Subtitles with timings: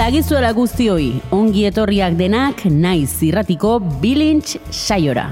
[0.00, 5.26] dagizuela guztioi, ongi etorriak denak naiz zirratiko bilintx saiora.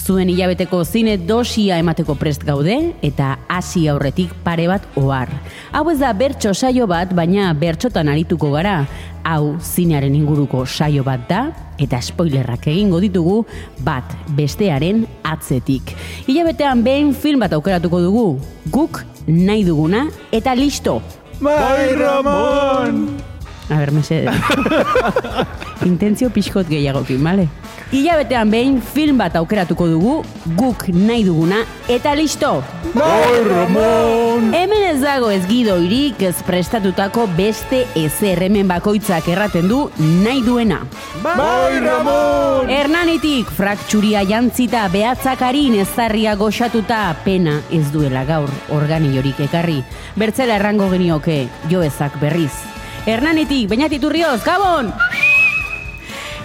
[0.00, 5.28] Zuen hilabeteko zine dosia emateko prest gaude eta hasi aurretik pare bat ohar.
[5.76, 8.86] Hau ez da bertso saio bat, baina bertsotan arituko gara.
[9.28, 11.42] Hau zinearen inguruko saio bat da
[11.76, 13.42] eta spoilerrak egingo ditugu
[13.84, 15.92] bat bestearen atzetik.
[16.24, 18.26] Hilabetean behin film bat aukeratuko dugu.
[18.72, 21.02] Guk nahi duguna eta listo.
[21.44, 23.33] Bai, Ramon!
[23.70, 24.24] A ber, mese...
[25.88, 27.48] Intentzio pixkot gehiagokin, bale?
[27.94, 30.14] Ilabetean behin film bat aukeratuko dugu,
[30.58, 32.56] guk nahi duguna, eta listo!
[32.94, 34.50] Bai, Ramon!
[34.54, 39.84] Hemen ez dago ez gidoirik ez prestatutako beste ezer hemen bakoitzak erraten du
[40.24, 40.82] nahi duena.
[41.22, 42.70] Bai, Ramon!
[42.72, 49.82] Hernanitik, fraktxuria jantzita, behatzakarin ezarria goxatuta, pena ez duela gaur organiorik ekarri.
[50.18, 52.73] Bertzela errango genioke, joezak berriz.
[53.04, 54.86] Hernanitik, bainatiturrioz, gabon!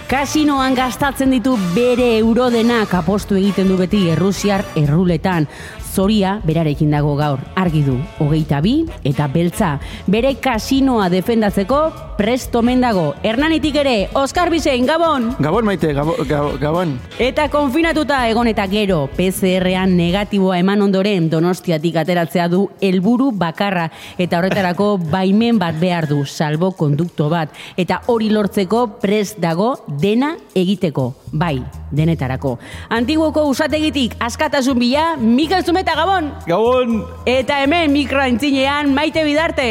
[0.10, 5.48] Kasinoan gastatzen ditu bere eurodenak apostu egiten du beti errusiar erruletan.
[5.90, 9.78] Zoria berarekin dago gaur, argi du, hogeita bi eta beltza.
[10.08, 11.82] Bere kasinoa defendatzeko
[12.20, 13.14] prestomen dago.
[13.24, 15.30] Hernanitik ere, Oskar Bizein, Gabon!
[15.40, 16.98] Gabon maite, gabo, gabo, gabon.
[17.20, 24.42] Eta konfinatuta egon eta gero, PCR-an negatiboa eman ondoren donostiatik ateratzea du helburu bakarra eta
[24.42, 27.56] horretarako baimen bat behar du, salbo kondukto bat.
[27.80, 32.58] Eta hori lortzeko prest dago dena egiteko, bai, denetarako.
[32.90, 36.32] Antiguoko usategitik askatasun bila, Mikel Zumeta Gabon!
[36.48, 37.04] Gabon!
[37.26, 39.70] Eta hemen mikroa entzinean maite bidarte!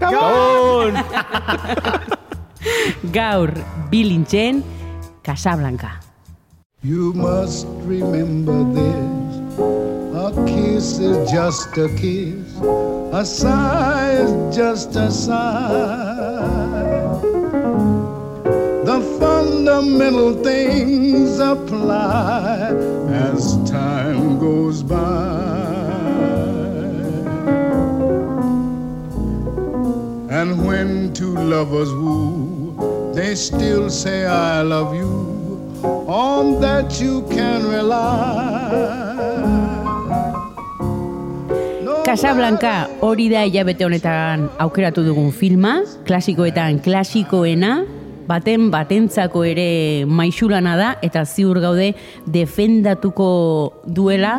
[0.00, 0.98] Gabon!
[3.16, 3.52] Gaur,
[3.90, 4.62] bilintzen,
[5.22, 6.00] Casablanca.
[6.82, 9.58] You must remember this.
[10.14, 12.58] A kiss is just a kiss.
[13.12, 16.21] A sigh is just a sigh.
[19.72, 22.76] Fundamental things apply
[23.08, 25.00] as time goes by.
[30.28, 35.08] And when two lovers woo, they still say I love you.
[36.06, 38.60] On that you can rely.
[42.04, 50.90] Casablanca hori da hilabete honetan aukeratu dugun filma, klasikoetan klasikoena, baten batentzako ere maixulana da
[51.02, 51.92] eta ziur gaude
[52.26, 53.28] defendatuko
[53.86, 54.36] duela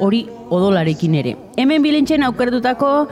[0.00, 1.36] hori odolarekin ere.
[1.56, 3.08] Hemen bilintzen aukeratutako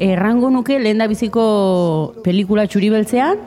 [0.00, 3.38] errango nuke lehen biziko pelikula txuri beltzean,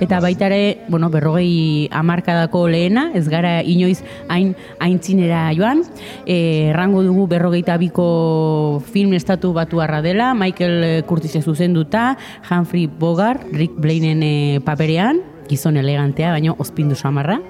[0.00, 5.82] eta baita ere, bueno, berrogei amarkadako lehena, ez gara inoiz hain aintzinera joan,
[6.24, 12.16] e, errango dugu berrogeita biko film estatu batu dela, Michael Curtis zuzenduta,
[12.48, 17.40] Humphrey Bogart, Rick Blainen e, paperean, gizon elegantea, baino ospindu samarra,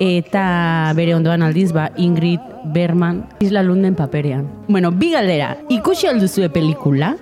[0.00, 2.40] eta bere ondoan aldiz, ba, Ingrid
[2.74, 4.46] Berman, Isla Lunden paperean.
[4.68, 7.14] Bueno, bi galdera, ikusi alduzue pelikula,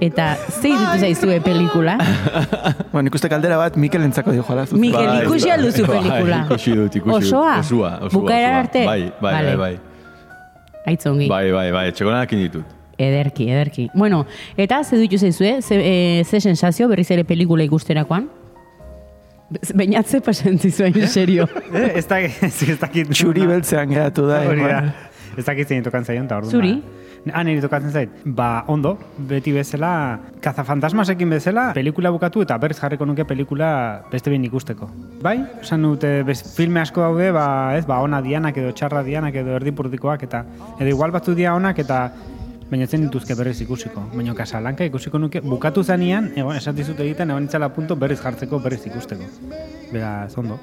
[0.00, 1.98] eta zei ditu zaizue pelikula?
[2.92, 4.66] bueno, ikuste kaldera bat Mikel entzako dio joala.
[4.72, 6.40] Mikel, Bai, ikusi alduzu bai, pelikula?
[6.46, 7.28] ikusi dut, ikusi dut.
[7.28, 7.58] Osoa?
[7.60, 8.84] Osua, osua, Bukaera arte?
[8.86, 9.54] Bai, bai, Vale.
[9.56, 10.82] bai, bai.
[10.88, 11.28] Aitzongi.
[11.28, 12.74] Bai, bai, bai, txegonakin ditut.
[12.98, 13.88] Ederki, ederki.
[13.94, 14.24] Bueno,
[14.58, 18.26] eta ze ditu zaizue, ze, e, ze sensazio berriz ere pelikula ikusterakoan?
[19.48, 21.48] Bainatze pasentzi zuen, serio.
[21.72, 23.12] Eh, ez da, ez, dakit.
[23.16, 24.42] Txuri beltzean geratu da.
[24.44, 24.82] Hori da.
[25.38, 26.52] Ez dakit zein tokan zaion, eta orduan.
[26.52, 26.74] Zuri?
[27.32, 28.12] Ah, niri tokatzen zait.
[28.24, 28.94] Ba, ondo,
[29.28, 29.90] beti bezala,
[30.44, 33.70] kazafantasmasekin bezala, pelikula bukatu eta berriz jarriko nuke pelikula
[34.12, 34.88] beste behin ikusteko.
[35.24, 35.36] Bai?
[35.62, 39.56] Esan dute, bez, filme asko daude, ba, ez, ba, ona dianak edo txarra dianak edo
[39.58, 40.44] erdipurdikoak eta
[40.78, 42.00] edo igual batzu dia onak eta
[42.70, 44.02] baina zen dituzke berriz ikusiko.
[44.14, 48.84] Baina kasalanka ikusiko nuke, bukatu zanean, egon, esatizut egiten, egon itzala punto berriz jartzeko, berriz
[48.86, 49.24] ikusteko.
[49.92, 50.58] Beraz, ondo.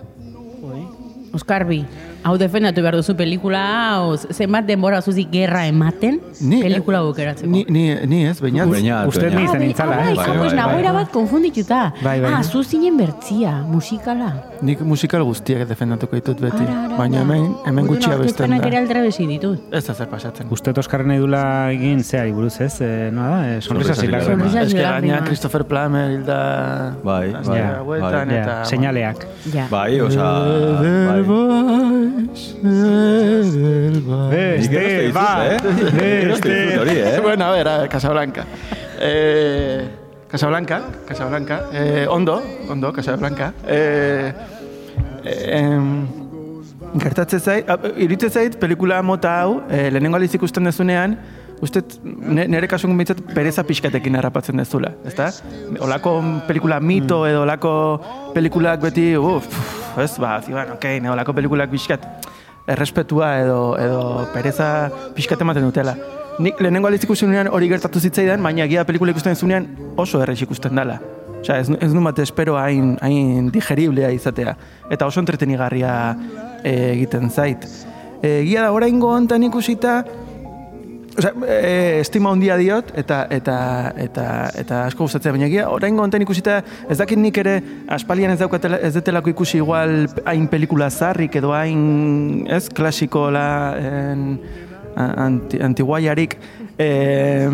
[1.36, 1.82] Oskarbi,
[2.24, 3.62] hau defendatu behar duzu pelikula,
[3.98, 7.50] hau zenbat denbora zuzik gerra ematen, pelikula bukeratzeko.
[7.52, 8.70] Ni, ni, ni ez, Usted bainat.
[8.72, 10.14] ni izan bai, nintzala, ah, eh?
[10.14, 10.94] bai, Bai, ah, pues bai, bai.
[10.94, 11.82] bat konfundituta.
[12.02, 12.32] Bai, bai.
[12.38, 14.30] Ah, zu zinen bertzia, musikala.
[14.64, 16.64] Nik musikal guztiak defendatuko ditut beti.
[16.64, 18.60] Ara, ara, Baina hemen, hemen gutxia bestan da.
[18.70, 19.74] ere aldra bezi ditut.
[19.76, 20.48] Ez da zer pasatzen.
[20.56, 21.42] Uste toskarren edula
[21.74, 23.40] egin zeari buruz ez, eh, e, noa da?
[23.56, 24.48] E, sonrisa zilarrema.
[24.62, 26.40] Ez que gaina Christopher Plummer hilda...
[27.04, 27.60] Bai, bai,
[28.06, 28.24] bai.
[28.38, 29.28] Eta, Seinaleak.
[29.52, 29.68] Ja.
[29.72, 30.30] Bai, oza...
[34.32, 35.36] Beste, ba!
[36.00, 37.20] Beste!
[37.22, 38.46] Bueno, a ver, Casablanca.
[39.00, 40.05] Eh...
[40.28, 41.70] Casablanca, Casablanca.
[41.72, 43.54] Eh, ondo, ondo, Casablanca.
[43.68, 44.34] Eh,
[45.24, 45.80] eh,
[47.00, 51.18] gertatzen zait, a, iritze zait, pelikula mota hau, eh, lehenengo aldiz ikusten dezunean,
[51.64, 55.30] uste nire kasuan bintzat pereza pixkatekin harrapatzen dezula, ezta?
[55.80, 56.18] Olako
[56.48, 57.74] pelikula mito edo olako
[58.36, 59.48] pelikulak beti, uff,
[60.02, 62.06] ez, ba, ziban, okei, ne, olako pelikulak pixkat,
[62.68, 65.96] errespetua edo, edo pereza pixkat ematen dutela.
[66.36, 69.70] Nik lehenengo aldiz ikusten nuenean hori gertatu zitzaidan, baina egia pelikula ikusten zunean
[70.02, 70.98] oso errex ikusten dela.
[71.40, 74.56] Osea, ez, ez nu bat espero hain, hain digeriblea izatea.
[74.92, 75.94] Eta oso entretenigarria
[76.64, 77.64] e, egiten zait.
[78.20, 80.02] E, egia da, oraingo hontan ikusita,
[81.16, 83.54] Osea, e, estima handia diot eta eta
[84.04, 84.26] eta
[84.60, 86.58] eta asko gustatzen baina egia oraingo hontan ikusita
[86.92, 87.54] ez dakit nik ere
[87.96, 93.46] aspalian ez daukatela ez detelako ikusi igual hain pelikula zarrik edo hain ez klasikola
[93.80, 94.26] en,
[94.96, 96.38] anti, antiguaiarik
[96.86, 97.48] eh,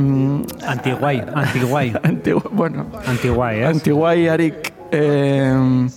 [0.68, 1.94] Antiguai, antiguai.
[2.04, 3.70] anti, bueno, Antiguai, ez?
[3.76, 5.88] antiguaiarik eh,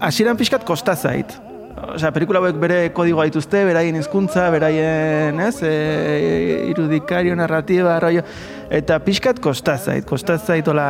[0.00, 1.36] hasieran pixkat kosta zait.
[1.76, 5.72] Osea, pelikula hauek bere kodigoa dituzte, beraien hizkuntza, beraien, ez, e,
[6.70, 8.22] irudikario, narratiba, rollo,
[8.72, 10.88] eta pixkat kosta zait, kosta zait hola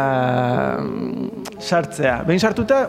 [0.79, 2.21] mm, sartzea.
[2.29, 2.85] Behin sartuta,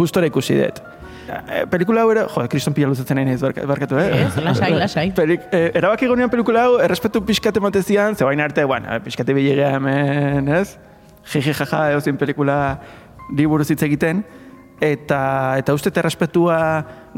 [0.00, 0.87] gustora ikusi dut.
[1.28, 4.24] E, pelikula hau ere, jo, kriston pila luzatzen nahi naiz, barka- barkatu, eh?
[4.26, 5.06] Ez, lasai, lasai.
[5.16, 9.74] Pelik, eh, erabaki gonean pelikula hau, errespetu pixkat ematezian, ze baina arte, bueno, pixkate bilegea
[9.76, 10.76] hemen, ez?
[11.28, 12.58] Jiji jaja, eozin pelikula
[13.36, 14.24] liburuz hitz egiten,
[14.80, 15.20] eta
[15.58, 16.58] eta uste errespetua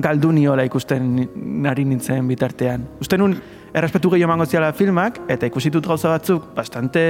[0.01, 1.29] galdu niola ikusten
[1.63, 2.87] nari nintzen bitartean.
[3.05, 3.35] Uste nun,
[3.77, 7.05] errespetu gehiago emango ziala filmak, eta ikusitut gauza batzuk, bastante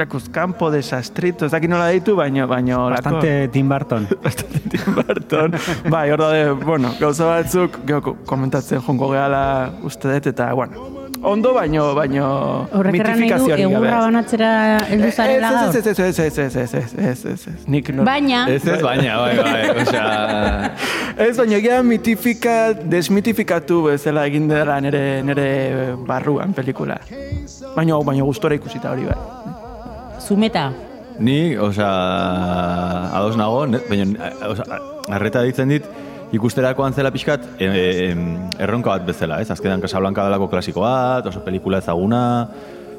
[0.00, 2.86] lekuz kanpo desastrito, ez dakit nola ditu, baino, baino...
[2.90, 4.06] lako- Bastante Tim Burton.
[4.24, 5.52] bastante Tim Burton.
[5.90, 9.42] bai, hor daude, bueno, gauza batzuk, geho, ko- komentatzen jongo gehala
[9.84, 10.86] uste dut, eta, bueno,
[11.22, 12.24] ondo baino, baino
[12.72, 13.74] Horrek erran du, mitifikaziorik gabe.
[13.76, 14.52] egurra banatzera
[14.88, 15.76] heldu zarela gaur.
[15.76, 18.06] Ez, ez, ez, ez, ez, ez, ez, ez, ez, ez, ez, nik no...
[18.08, 20.06] Baina, Ez ez baina, bai, bai, osea...
[21.26, 25.46] Ez, baina egia mitifika, desmitifikatu bezala egin dela nere, nere
[26.08, 26.96] barruan pelikula.
[27.76, 29.18] Baina, baina gustora ikusita hori bai.
[30.30, 30.70] Zumeta,
[31.20, 31.88] Ni, osea,
[33.12, 34.78] ados nago, baina, osea,
[35.12, 35.88] arreta ditzen dit,
[36.32, 38.12] ikusterakoan zela pixkat, e, e,
[38.64, 39.50] erronka bat bezala, ez?
[39.52, 42.22] Azkenan Casablanca dalako klasiko bat, oso pelikula ezaguna,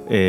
[0.06, 0.22] e,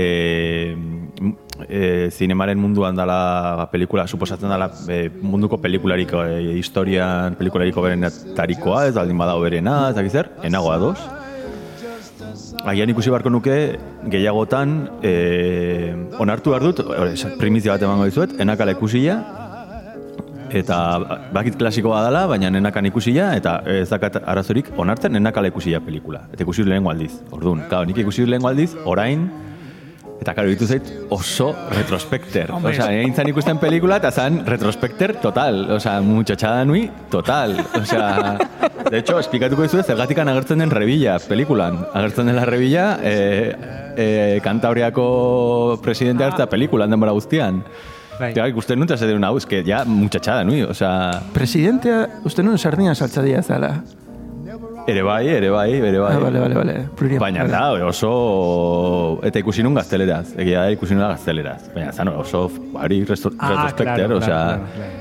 [1.68, 8.96] e, zinemaren munduan dala pelikula, suposatzen dala e, munduko pelikularik, e, historian pelikulariko berenetarikoa, ez
[8.96, 10.96] aldin badago berena, ez zer, enago ados.
[12.62, 13.54] Agian ikusi beharko nuke
[14.12, 15.12] gehiagotan e,
[16.22, 16.82] onartu behar dut,
[17.40, 19.16] primizia bat emango dizuet, enakala ikusia,
[20.52, 20.76] eta
[21.34, 26.26] bakit klasikoa dela, baina nenakan ikusia, eta ez dakat arazorik onartzen nenakala ikusia pelikula.
[26.32, 27.16] Eta ikusi dut lehengo aldiz.
[27.34, 29.26] Orduan, claro, nik ikusi dut lehengo aldiz, orain,
[30.20, 32.52] eta karo, ditu zait oso retrospekter.
[32.54, 35.64] Osea, egin zan ikusten pelikula, eta zan retrospekter total.
[35.78, 37.56] Osea, muchachada nui, total.
[37.80, 38.36] Osea,
[38.88, 41.80] de hecho, esplikatuko dizuet, zergatikan agertzen den rebilla pelikulan.
[41.92, 43.16] Agertzen dela rebilla, e,
[43.96, 44.06] e,
[44.44, 47.64] kantabriako presidente hartza pelikulan denbora guztian.
[48.20, 48.30] Bai.
[48.36, 53.42] Ja, ikusten nuen, eta hau, eske, ja, muchachada nui, osea, Presidentea, uste nun sardina saltzadia
[53.42, 53.74] zala.
[54.86, 56.12] Ere bai, ere bai, ere bai.
[56.14, 56.74] Ah, vale, vale, vale.
[56.96, 57.20] Plurian.
[57.20, 59.20] Baina da, oso...
[59.22, 61.70] Eta ikusi nun gazteleraz, egia da ikusi nun gazteleraz.
[61.74, 64.42] Baina zan oso, hori resto, Ah, retrospekter, claro, osea...
[64.42, 65.00] claro, claro.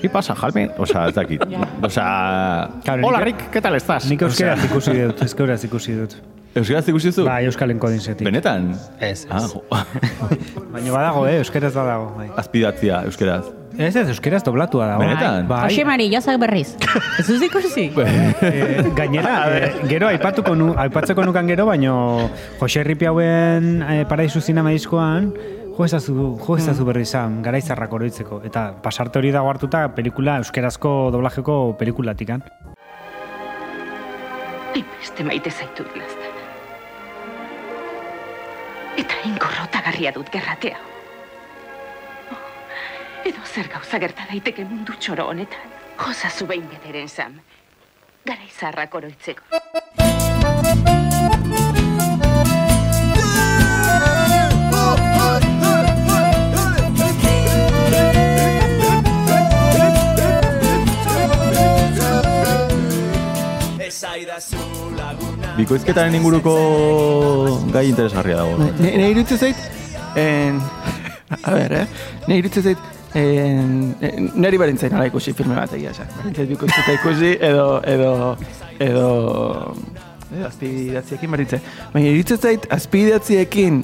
[0.00, 0.70] ¿Qué pasa, Jaime?
[0.78, 1.42] O sea, ez dakit.
[1.82, 2.70] O sea...
[2.84, 4.08] Claro, Hola, Rick, ¿qué tal estás?
[4.08, 6.16] Nik euskeraz ikusi dut, euskeraz ikusi dut.
[6.54, 7.24] Euskaraz ikusi duzu?
[7.28, 8.24] Bai, euskalen kodinsetik.
[8.26, 8.72] Benetan?
[8.98, 9.54] Ez, ez.
[9.70, 9.84] Ah.
[10.72, 12.08] Baina badago, eh, euskeraz badago.
[12.16, 12.30] Bai.
[12.40, 13.44] Azpidatzia, euskaraz.
[13.80, 15.00] Ez ez, euskeraz doblatua dago.
[15.00, 15.46] Benetan?
[15.48, 15.62] Bai.
[15.70, 16.74] Jose Mari, jazak berriz.
[17.18, 17.88] Ez duz ikusi?
[18.50, 21.94] Eh, gainera, eh, gero aipatuko nu, aipatzeko nukan gero, baino
[22.58, 25.30] Jose Ripi hauen eh, paraizu zinema diskoan,
[25.76, 28.40] jo ezazu, jo ezazu berri izan, garaizarrak oroitzeko.
[28.48, 32.44] Eta pasarte hori dago hartuta pelikula, euskerazko doblajeko pelikulatikan.
[34.74, 36.38] Hainbeste maite zaitut laztan.
[39.00, 40.89] Eta inkorrotagarria dut gerratea.
[43.20, 45.72] Edo zer gauza gerta daiteke mundu txoro honetan.
[46.00, 47.34] Jozazu behin bederen Sam.
[48.24, 49.44] Gara izarrak oroitzeko.
[65.58, 66.54] Bikoizketaren inguruko
[67.74, 68.70] gai interesgarria dago.
[68.80, 69.60] Ne, ne iruditzen zait,
[70.16, 70.62] en,
[71.36, 71.84] a ber, eh?
[72.30, 73.94] Ne iruditzen zait, en,
[74.34, 76.06] neri berintzen ala ikusi filme bat egia esan.
[76.20, 78.12] Berintzen bikoizketa ikusi edo, edo,
[78.78, 79.08] edo,
[80.30, 81.64] edo azpidatziekin berintzen.
[81.94, 83.82] Baina iruditzen zait, azpidatziekin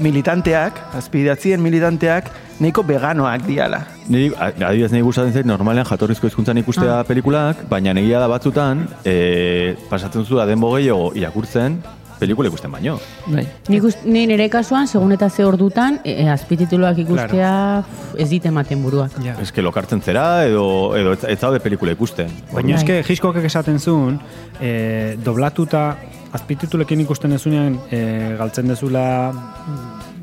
[0.00, 3.82] militanteak, azpidatzien militanteak, nahiko veganoak diala.
[4.08, 7.04] Niri, adibidez, nahi gustatzen zait, normalean jatorrizko hizkuntzan ikustea Ah.
[7.04, 11.82] pelikulak, baina negia da batzutan, e, pasatzen zu da denbo gehiago irakurtzen,
[12.20, 12.98] pelikula ikusten baino.
[13.26, 13.46] Bai.
[13.72, 17.52] Nik ni nire kasuan, segun eta ze ordutan, e, azpitituluak ikustea
[17.86, 19.16] pf, ez dit ematen buruak.
[19.24, 19.36] Ja.
[19.40, 22.30] Ez que lokartzen zera, edo, edo ez, ez zaude pelikula ikusten.
[22.52, 22.82] Baina Bai.
[22.82, 24.20] eske Hitchcockek esaten zuen,
[24.60, 25.84] e, doblatuta
[26.36, 28.04] azpititulekin ikusten dezunean e,
[28.38, 29.06] galtzen dezula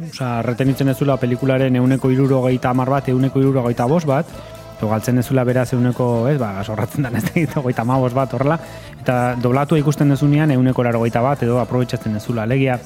[0.07, 4.29] Osa, retenitzen dezula pelikularen euneko irurogeita amar bat, euneko irurogeita bost bat,
[4.77, 8.59] edo galtzen dezula beraz euneko, ez, ba, sorratzen da ez da, goita bat, horrela,
[9.01, 12.79] eta doblatua ikusten dezunean euneko larogeita bat, edo aprobetsatzen dezula, alegia,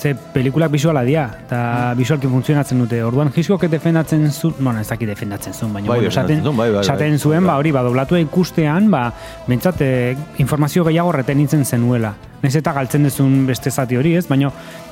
[0.00, 5.08] ze pelikulak bisuala dira, eta bisualki funtzionatzen dute, orduan Hitchcock defendatzen zuen, bueno, ez dakit
[5.08, 7.18] defendatzen zuen, baina, Bai, bueno, esaten, zuen, bai, bai, bai.
[7.18, 9.12] zuen, ba, hori, ba, doblatua ikustean, ba,
[9.46, 12.14] bentsat, eh, informazio gehiago retenitzen zenuela.
[12.40, 14.26] Nez eta galtzen dezun beste zati hori, ez?
[14.28, 14.48] Baina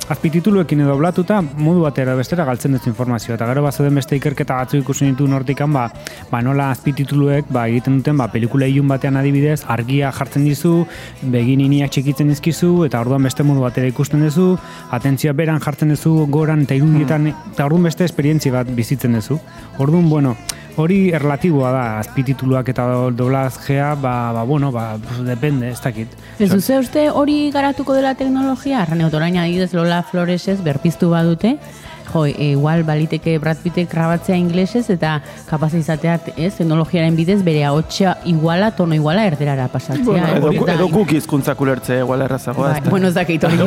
[0.09, 3.35] azpitituluekin edo doblatuta modu batera bestera galtzen duzu informazioa.
[3.37, 5.85] Eta gero bazoden beste ikerketa batzu ikusi nitu nortikan, ba,
[6.31, 10.73] ba nola azpitituluek ba, egiten duten, ba, pelikula ilun batean adibidez, argia jartzen dizu,
[11.35, 14.51] begin iniak txikitzen dizkizu, eta orduan beste modu batera ikusten duzu,
[14.97, 19.37] atentzioa beran jartzen duzu, goran eta irudietan, eta orduan beste esperientzia bat bizitzen duzu.
[19.77, 20.35] Orduan, bueno,
[20.77, 26.07] hori erlatiboa da, azpitituluak eta do- doblazgea, ba, ba, bueno, ba, depende, ez dakit.
[26.39, 28.81] Ez duze uste hori garatuko dela teknologia?
[28.83, 31.57] Arrane otorain adibidez Lola Floresez berpiztu badute,
[32.13, 37.63] jo, e, igual baliteke Brad Pittek grabatzea inglesez eta kapaz izatea ez, teknologiaren bidez bere
[37.65, 40.03] ahotsa iguala, tono iguala erderara pasatzea.
[40.05, 42.71] Bueno, eh, edo, edo guk hizkuntzak ulertze igual errazagoa.
[42.79, 43.59] Bai, bueno, ez dakit hori.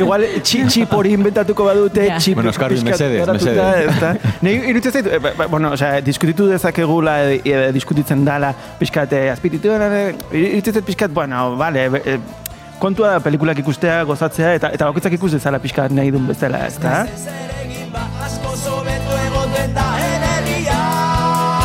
[0.00, 2.18] Igual txip hori inventatuko badute, Ja.
[2.18, 4.20] txip Bueno, pixkat mesedez, mesedez.
[4.42, 9.30] Nei iruditzen zait, eh, ba- bueno, osea, diskutitu dezakegula edo, edo diskutitzen dala pixkat eh,
[9.32, 12.18] azpitituen, eh, iruditzen zait pixkat, bueno, vale, eh,
[12.84, 17.04] kontua da pelikulak ikustea, gozatzea, eta eta bakoitzak ikus dezala pixkat nahi duen bezala, ezta?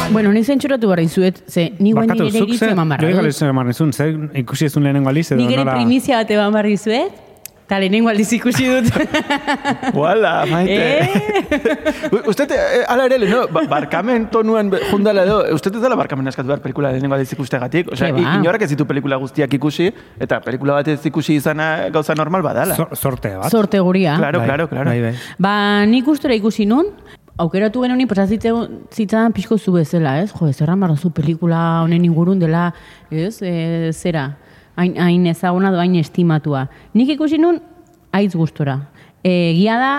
[0.09, 3.17] Bueno, ni zentsuratu behar dizuet, ze ni guen nire ze, eman joi dut.
[3.19, 5.75] galezen eman zer ikusi ezun lehenengo aliz edo Nik ere nola...
[5.75, 7.28] primizia bat eman behar dizuet,
[7.69, 8.87] eta lehenengo aldiz ikusi dut.
[10.01, 10.77] Wala, maite.
[11.05, 12.21] Eh?
[12.25, 16.25] Uste, eh, ala ere, no, ba, barkamen tonuan be- jundala edo, uste ez dela barkamen
[16.31, 17.91] eskatu behar pelikula lehenengo aldiz ikustegatik.
[17.93, 18.23] Osea, Ke ba.
[18.25, 22.41] i- inorrak ez ditu pelikula guztiak ikusi, eta pelikula bat ez ikusi izana gauza normal
[22.41, 22.73] badala.
[22.97, 23.51] Zorte bat.
[23.53, 24.17] Zorte guria.
[24.17, 24.89] Claro, Bai, claro, claro.
[24.89, 25.13] Bai, bai.
[25.37, 25.53] Ba,
[25.85, 26.89] nik ustera ikusi nun,
[27.37, 30.33] aukeratu genuen pasazitzen zitzan pixko zu bezala, ez?
[30.33, 32.73] Jo, ez erran zu pelikula honen ingurun dela,
[33.11, 33.41] ez?
[33.43, 34.31] E, zera,
[34.79, 36.67] hain, hain ezaguna do hain estimatua.
[36.95, 37.59] Nik ikusi nun,
[38.15, 38.79] aiz gustora.
[39.23, 39.91] E, gia da,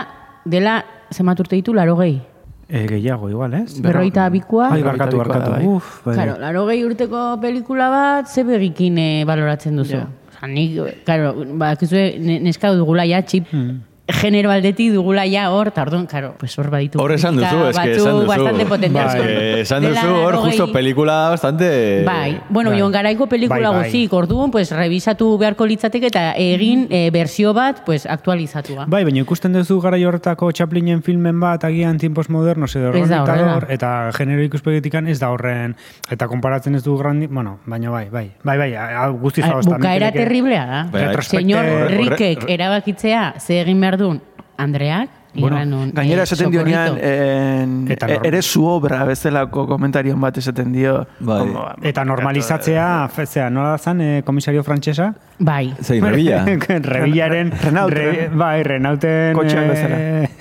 [0.48, 0.80] dela,
[1.12, 2.20] zemat urte ditu, laro gehi.
[2.70, 3.80] E, gehiago, igual, ez?
[3.82, 4.70] Berroita bikoa.
[4.72, 5.50] Ai, barkatu, barkatu.
[5.56, 5.66] bai.
[5.66, 6.14] Uf, bai.
[6.14, 9.98] Claro, laro gehi urteko pelikula bat, ze begikin e, baloratzen duzu.
[9.98, 10.06] Ja.
[10.30, 12.04] Osa, nik, claro, ba, kizue,
[12.40, 13.80] neska dugula ja, txip, Hmm.
[14.12, 17.00] Genero aldetik dugula ja hor, eta orduan, claro, pues hor baditu.
[17.00, 18.26] Hor esan duzu, kritika es que batzuk esan duzu.
[18.26, 19.18] bastante potenteak.
[19.18, 19.60] Bai.
[19.60, 22.02] Esan duzu, hor justo pelikula bastante...
[22.06, 22.80] Bai, bueno, Bai.
[22.90, 23.90] Garaiko pelikula Bai, bai.
[23.90, 28.86] guzik, orduan, pues, revisatu beharko litzateke eta egin e, bersio bat, pues, aktualizatua.
[28.88, 33.60] Bai, baina ikusten duzu gara horretako Chaplinen filmen bat agian tiempos modernos edo horrela.
[33.68, 35.76] eta genero ikuspegitikan ez da horren
[36.10, 40.10] eta konparatzen ez du grandi, bueno, baina bai, bai, bai, bai, hau guztiz hau Bukaera
[40.12, 40.82] terriblea da.
[40.90, 41.22] Bai, bai.
[41.22, 44.20] Señor Rikek erabakitzea ze egin behar duen
[44.56, 47.06] Andreak, Bueno, nun, Gainera eh, esaten dionean, sokorrito.
[47.06, 51.06] en, e- ere zu obra bezalako komentarion bat esaten dio.
[51.20, 51.38] Bai.
[51.38, 55.14] como, Eta normalizatzea, fezea, nola da zan, eh, komisario frantsesa?
[55.40, 55.72] Bai.
[55.80, 56.42] Zein, revilla?
[56.94, 59.32] Revillaren, Renault, re, bai, Renaulten...
[59.34, 60.00] Kotxean eh, bezala.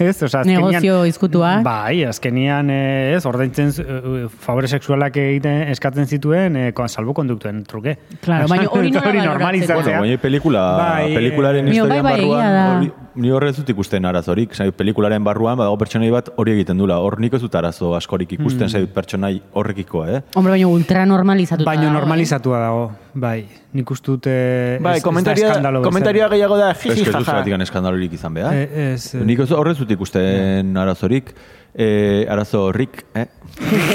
[0.09, 0.59] Ez, oza, azkenian...
[0.65, 1.53] Negozio izkutua.
[1.63, 7.95] Bai, azkenian, eh, ez, ordaintzen, eh, favore sexualak egiten eskatzen zituen, eh, kon- salbukonduktuen truke.
[8.21, 9.83] Claro, baina hori nola Hori normalizatzea.
[9.83, 12.91] Bueno, baina pelikula, Bai, pelikularen eh, historian bai, bai, barruan, hori,
[13.23, 14.51] ni horre ez dut ikusten arazorik.
[14.55, 16.99] Zai, pelikularen barruan, badago pertsonai bat hori egiten dula.
[17.03, 18.75] Hor nik ez dut arazo askorik ikusten, Hmm.
[18.75, 20.21] zai, pertsonai horrekiko, eh?
[20.35, 23.45] Hombre, baina ultra normalizatuta Baina dago, normalizatua dago, bai.
[23.73, 24.27] Nik uste dut...
[24.27, 27.25] eh, ez- Bai, ez da eskandalo komentaria gehiago da, Ez jiji que ez jaja.
[27.25, 28.53] zergatik eskandalorik izan behar.
[28.55, 29.23] Eh, ez, eh.
[29.25, 31.33] Nik ez horrez dut ikusten arazorik.
[31.71, 33.27] E, arazo horrik, eh?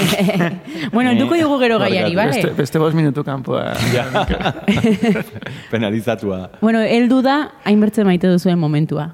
[0.93, 2.53] bueno, enduko dugu gero gaiari, Beste, bale?
[2.55, 3.73] beste bost minutu kanpoa.
[5.71, 6.51] Penalizatua.
[6.61, 9.09] Bueno, heldu da, hainbertze maite duzuen momentua.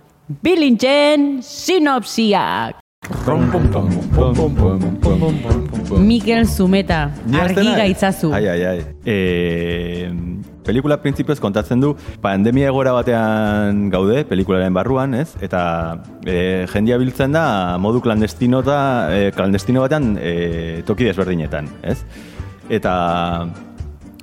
[0.45, 2.80] Bilintzen sinopsiak.
[5.99, 8.31] Mikel Zumeta, argi gaitzazu.
[8.33, 8.79] Ai, ai, ai.
[9.05, 10.09] E,
[10.65, 15.31] pelikula printzipioz kontatzen du, pandemia egora batean gaude, pelikularen barruan, ez?
[15.43, 15.63] Eta
[16.25, 17.45] e, jendia biltzen da
[17.81, 18.77] modu klandestino, eta,
[19.11, 21.99] e, klandestino batean e, toki desberdinetan, ez?
[22.71, 22.93] Eta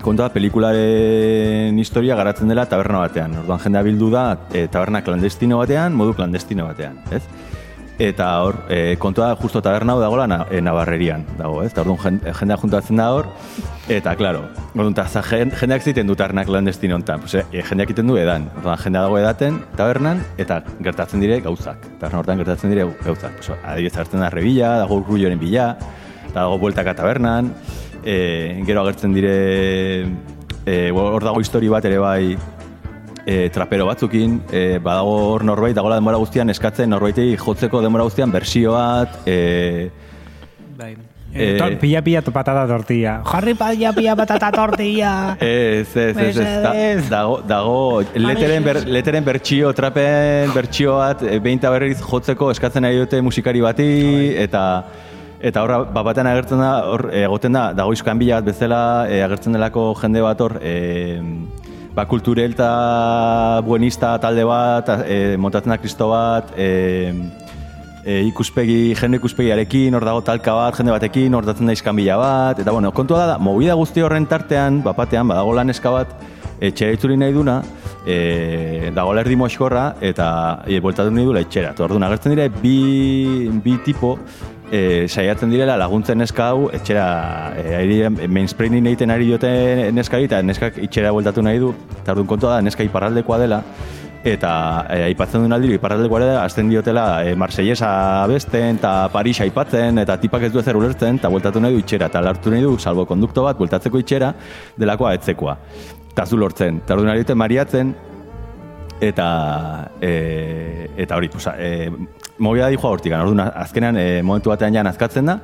[0.03, 3.35] kontua pelikularen historia garatzen dela taberna batean.
[3.43, 7.25] Orduan jendea bildu da e, taberna klandestino batean, modu klandestino batean, ez?
[7.99, 11.73] Eta hor, e, kontua justo taberna hau dagoela na, e, Navarrerian dago, ez?
[11.73, 13.27] Eta orduan jen- jendea juntatzen da hor,
[13.91, 14.45] eta, klaro,
[14.77, 18.47] orduan, ta, jendeak ziten du taberna klandestino honetan, pues, e, jendeak iten du edan.
[18.59, 21.89] Orduan, jendea dago edaten tabernan, eta gertatzen dire gauzak.
[21.99, 23.35] Taberna hortan gertatzen dire gauzak.
[23.41, 25.77] Pues, adibidez hartzen da rebila, dago urrulloren bila,
[26.35, 27.51] dago bueltaka tabernan,
[28.05, 30.07] e, gero agertzen dire,
[30.67, 32.39] e, hor dago histori bat ere bai,
[33.29, 38.33] e, trapero batzukin, e, badago hor norbait, dagoela denbora guztian eskatzen norbaitei jotzeko denbora guztian
[38.33, 39.91] bersio bat, e,
[40.79, 40.93] Bai.
[41.35, 43.21] Eh, Eh, pilla, pilla tu patata tortilla.
[43.27, 45.37] Jarri pilla, pilla patata tortilla.
[45.39, 51.37] Ez, ez, ez, ez, da, dago, dago leteren, ber, leteren bertxio, trapen bertxio bat, e,
[51.45, 53.91] behin eta berriz jotzeko eskatzen nahi dute musikari bati,
[54.41, 54.65] eta
[55.39, 58.83] eta horra, bat batean agertzen da, hor, e, egoten da, dago izkan bila bat bezala,
[59.11, 60.75] e, agertzen delako jende bat hor, e,
[61.99, 67.11] ba, kulturel eta buenista talde bat, e, montatzen da kristo bat, e,
[68.05, 72.63] e, ikuspegi, jende ikuspegiarekin, hor dago talka bat, jende batekin, hor datzen da iskanbila bat,
[72.63, 76.15] eta bueno, kontua da, da, movida guzti horren tartean, bapatean, badago lan eska bat,
[76.63, 77.59] etxera itzuli nahi duna,
[78.07, 80.29] e, dago erdi moxkorra, eta
[80.67, 81.75] e, bueltatu nahi dula etxera.
[81.83, 84.15] Orduan agertzen dire, bi, bi tipo,
[84.71, 87.07] e, saiatzen direla laguntzen neska hau, etxera,
[87.59, 89.51] e, ari, mainspraining egiten ari diote
[89.95, 93.63] neskari, eta neskak itxera bueltatu nahi du, eta orduan kontua da, neska iparraldekoa dela,
[94.27, 94.53] eta
[94.91, 97.91] e, aipatzen duen aldiro iparraldekoa ere azten diotela e, Marsellesa
[98.25, 102.09] abesten eta Paris aipatzen eta tipak ez du ezer ulertzen eta bueltatu nahi du itxera
[102.11, 104.33] eta lartu nahi du salbo kondukto bat bueltatzeko itxera
[104.77, 105.57] delakoa etzekoa.
[106.11, 107.95] Eta zu lortzen eta orduan ari mariatzen
[109.01, 109.29] eta
[110.03, 111.91] e, eta hori pues, e,
[112.39, 115.41] movida di joa hortik orduan azkenean e, momentu batean ja nazkatzen da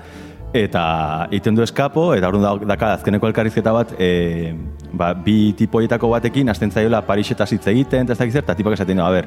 [0.54, 4.54] eta egiten du eskapo, eta orduan da- daka azkeneko elkarrizketa bat, e,
[4.94, 9.02] ba, bi tipoietako batekin, hasten zaiola Parisetaz hitz egiten, eta ez eta tipak esaten du,
[9.02, 9.26] a ber,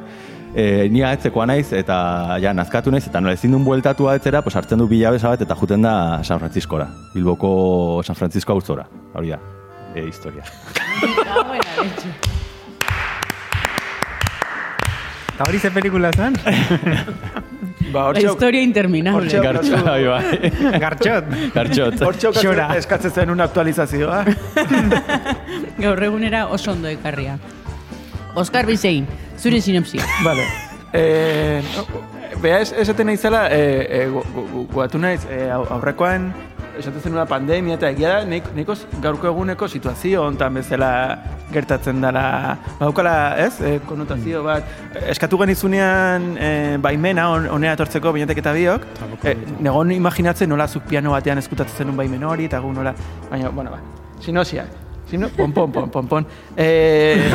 [0.56, 4.56] e, ni ahetzekoa naiz, eta ja, nazkatu naiz, eta nola ezin duen bueltatu ahetzera, pues
[4.56, 9.39] hartzen du bilabeza bat, eta juten da San Franciscora, Bilboko San Francisco auzora, hori da,
[9.95, 10.43] e, historia.
[15.38, 16.34] Eta hori ze pelikula zen?
[17.93, 19.30] Ba, La historia interminable.
[19.30, 19.86] Gartxot.
[20.82, 21.30] Gartxot.
[21.54, 22.02] Gartxot.
[22.04, 22.65] Hortxe Xora.
[22.76, 24.23] eskatzen zen una aktualizazioa.
[25.84, 27.38] Gaur egunera oso ondo ekarria.
[28.36, 29.08] Oskar Bizein,
[29.39, 30.04] zure sinopsia.
[30.26, 30.43] Vale.
[30.93, 31.62] Eh,
[32.41, 36.28] Bea, ez, esaten nahi zela, eh, eh, gu- gu- gu- guatu naiz, eh, au- aurrekoan,
[36.77, 40.91] esaten zen una pandemia, eta egia da, nik, nikos gaurko eguneko situazio hontan bezala
[41.51, 43.13] gertatzen dela, baukala,
[43.43, 44.67] ez, eh, konotazio bat,
[45.07, 48.89] eskatu genizunean eh, baimena on, onea etortzeko binetek eta biok,
[49.23, 52.93] eh, negon imaginatzen nola zuk piano batean eskutatzen zenun baimen hori, eta gu nola,
[53.31, 53.81] baina, bueno, ba,
[54.19, 54.67] sinosia,
[55.09, 56.25] Sino, pon, pon, pon, pon, pon.
[56.57, 57.31] Eh,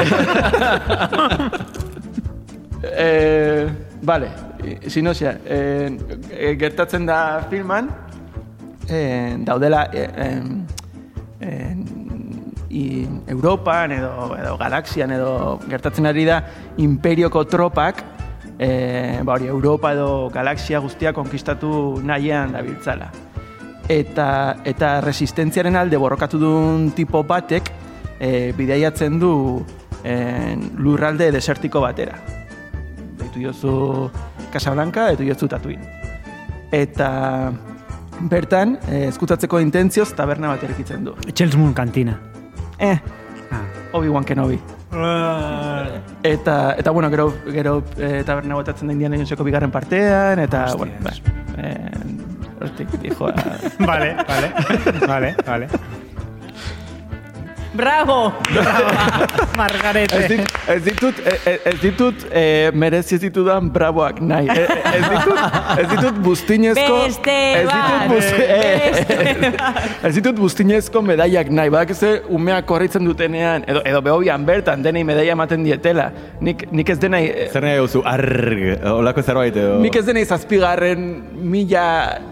[2.83, 3.69] eh,
[4.03, 4.29] vale,
[4.89, 7.89] sinosia, eh, gertatzen da filman,
[8.89, 10.67] eh, daudela eh, em,
[11.41, 11.85] en,
[12.71, 16.41] i, Europan edo, edo galaxian edo gertatzen ari da
[16.79, 18.05] imperioko tropak
[18.59, 23.11] eh, ba hori, Europa edo galaxia guztia konkistatu nahian dabiltzala.
[23.91, 24.29] Eta,
[24.65, 27.73] eta resistentziaren alde borrokatu duen tipo batek
[28.21, 29.33] eh, bidaiatzen du
[30.05, 32.15] eh, lurralde desertiko batera.
[33.19, 33.75] Deitu jozu
[34.53, 36.01] Casablanca, deitu jozu Tatooine.
[36.73, 37.11] Eta
[38.29, 41.15] bertan, eh, eskutatzeko intentzioz taberna bat erikitzen du.
[41.33, 42.19] Charles Moon kantina.
[42.79, 42.99] Eh,
[43.53, 43.61] Ah.
[43.93, 44.59] Obi-Wan Kenobi.
[46.23, 50.79] Eta, eta bueno, gero, gero e, taberna botatzen da Indiana Joneseko bigarren partean, eta, Hostias.
[50.79, 51.91] bueno, ba, e,
[52.63, 53.35] hortik dijoa.
[53.91, 54.53] vale, vale,
[55.07, 55.69] vale, vale.
[57.75, 58.33] Bravo!
[59.57, 60.17] Margarete.
[60.17, 64.49] Ez, dit, ez ditut, ez, ez ditut eh, merezi ez ditudan braboak nahi.
[64.53, 65.39] Eh, eh, Ez ditut,
[65.81, 66.97] ez ditut bustinezko...
[67.07, 71.73] Beste ez ditut, buz- eh, Beste ez ditut bustinezko medaiak nahi.
[71.73, 76.11] Badak ze umeak korritzen dutenean, edo, edo behobian bertan, denei medaia ematen dietela.
[76.41, 77.23] Nik, nik ez denai...
[77.53, 79.79] Zer nahi duzu, arg, olako zerbait edo...
[79.83, 81.09] Nik ez denei zazpigarren
[81.53, 81.87] mila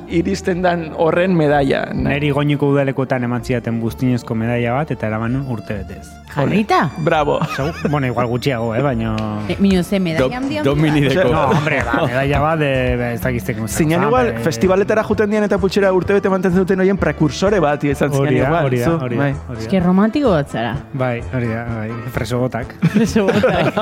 [0.09, 1.87] iristen dan horren medaia.
[1.94, 2.11] nahi.
[2.20, 6.09] Neri goñiko udalekoetan eman zidaten buztinezko medaia bat, eta eraman urte betez.
[6.31, 6.90] Jarrita?
[6.99, 7.40] Bravo.
[7.57, 9.16] Segu, bueno, igual gutxiago, eh, baina...
[9.49, 11.29] Eh, Mino ze medalla Do, handia domini deko.
[11.33, 13.66] No, hombre, ba, medaia bat, de, ez dakizteko.
[13.69, 18.11] Zinan igual, festivaletara juten dian eta putxera urte bete mantentzen duten horien prekursore bat izan
[18.14, 18.64] da, igual.
[18.69, 19.23] hori da, zu, hori da.
[19.23, 19.33] bai.
[19.49, 19.64] hori da.
[19.66, 20.75] Eske romantiko bat zara.
[20.93, 22.77] Bai, hori da, bai, freso botak.
[22.95, 23.75] Preso botak.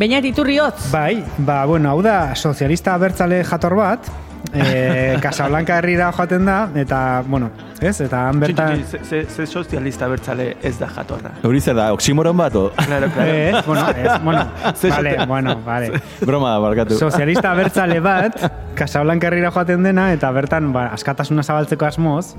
[0.00, 0.90] Beñat iturri hotz.
[0.92, 4.06] Bai, ba, bueno, hau da, sozialista abertzale jator bat,
[4.52, 7.50] e, Casablanca herrira joaten da, eta, bueno,
[7.80, 8.82] ez, eta han bertan...
[8.82, 11.32] Txi, ze, ze sozialista bertzale ez da jatorra.
[11.46, 12.66] Hori zer da, oximoron bat, o?
[12.76, 13.30] Claro, claro.
[13.30, 15.92] Ez, bueno, ez, bueno, Ze vale, bueno, vale.
[16.26, 16.98] Broma da, barkatu.
[16.98, 18.42] Sozialista abertzale bat,
[18.74, 22.34] Casablanca herrira joaten dena, eta bertan, ba, askatasuna zabaltzeko asmoz,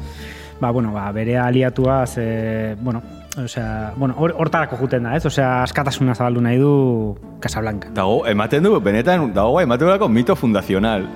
[0.59, 3.01] ba, bueno, ba, bere aliatua, ze, bueno,
[3.38, 5.26] osea, bueno, hor- hortarako juten da, ez?
[5.26, 7.89] Osea, askatasuna zabaldu nahi du Casablanca.
[7.96, 11.08] Dago, ematen du, benetan, dago, ematen duelako mito fundazional.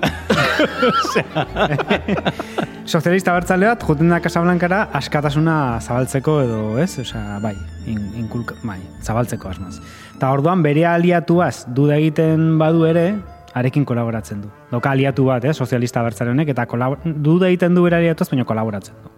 [2.86, 6.92] Sozialista abertzale bat, juten da Casablancara askatasuna zabaltzeko edo, ez?
[7.02, 7.54] Osea, bai,
[7.90, 9.80] in, inkulka, bai, zabaltzeko asmoz.
[10.16, 13.08] Eta orduan bere aliatuaz duda egiten badu ere,
[13.56, 14.50] arekin kolaboratzen du.
[14.70, 18.44] Doka aliatu bat, eh, sozialista abertzale honek, eta kolabor- duda egiten du bere aliatuaz, baina
[18.44, 19.10] kolaboratzen du.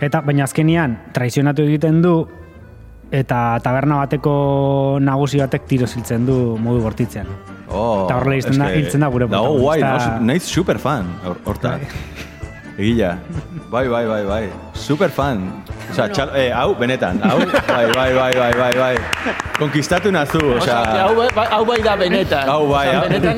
[0.00, 2.14] Eta, baina azkenian, traizionatu egiten du,
[3.10, 7.26] eta taberna bateko nagusi batek tiro ziltzen du modu bortitzean.
[7.68, 10.20] Oh, Eta horrela hiltzen da- hiltzen da gure Dago guai, protagonista.
[10.20, 11.80] naiz superfan, hor- hortan.
[12.76, 13.16] Egila.
[13.72, 14.44] Bai, bai, bai, bai.
[14.76, 15.38] Superfan.
[15.90, 18.94] Osea, txal, eh, hau, benetan, hau, bai, bai, bai, bai, bai, bai.
[19.56, 22.44] Konkistatu nazu, osea, hau, bai- hau bai da benetan.
[22.52, 22.88] hau bai,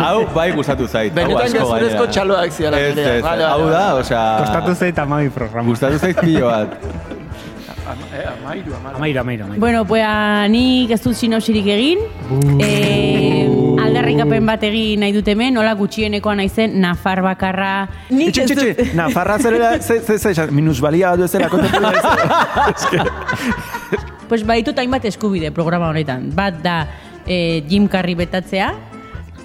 [0.00, 1.14] hau, bai gustatu zait.
[1.14, 2.10] benetan gezurezko gainera.
[2.10, 2.80] txaloak ziala.
[2.80, 4.00] Ez, ez, hau da, vale.
[4.00, 5.68] osea, Kostatu zeit amabi programa.
[5.70, 6.74] gustatu zait pilo bat.
[7.88, 9.60] Amairu, amairu, amairu.
[9.60, 10.04] Bueno, pues
[10.50, 11.98] nik ez dut sinopsirik egin.
[12.60, 12.87] Eh,
[14.18, 17.88] aldarrikapen bat egin nahi dut hemen, nola gutxienekoa naizen, Nafar bakarra.
[18.10, 18.50] Nik dut...
[18.50, 21.48] itxe, Nafarra zerela, ze, ze, ze, esan, minusbalia bat bezala
[24.28, 26.28] Pues baditut hainbat eskubide programa honetan.
[26.36, 26.76] Bat da
[27.26, 28.74] eh, Jim Carrey betatzea,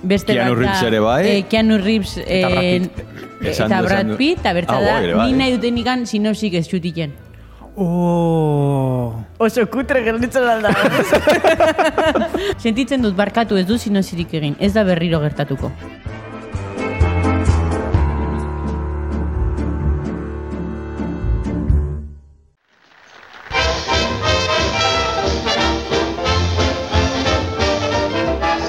[0.04, 1.20] beste Keanu bat da, Reeves ere bai.
[1.30, 3.48] eh, Keanu Reeves eh, Brad Pitt.
[3.54, 4.16] Esan eta Brad.
[4.20, 7.16] Pitt, eta bertza Ah, da, bai, nik nahi duten ikan sinopsik ez txutiken.
[7.76, 9.26] Oh.
[9.42, 10.70] Oso kutre gernitzen alda.
[12.64, 15.72] Sentitzen dut barkatu ez du sinopsirik egin, ez da berriro gertatuko.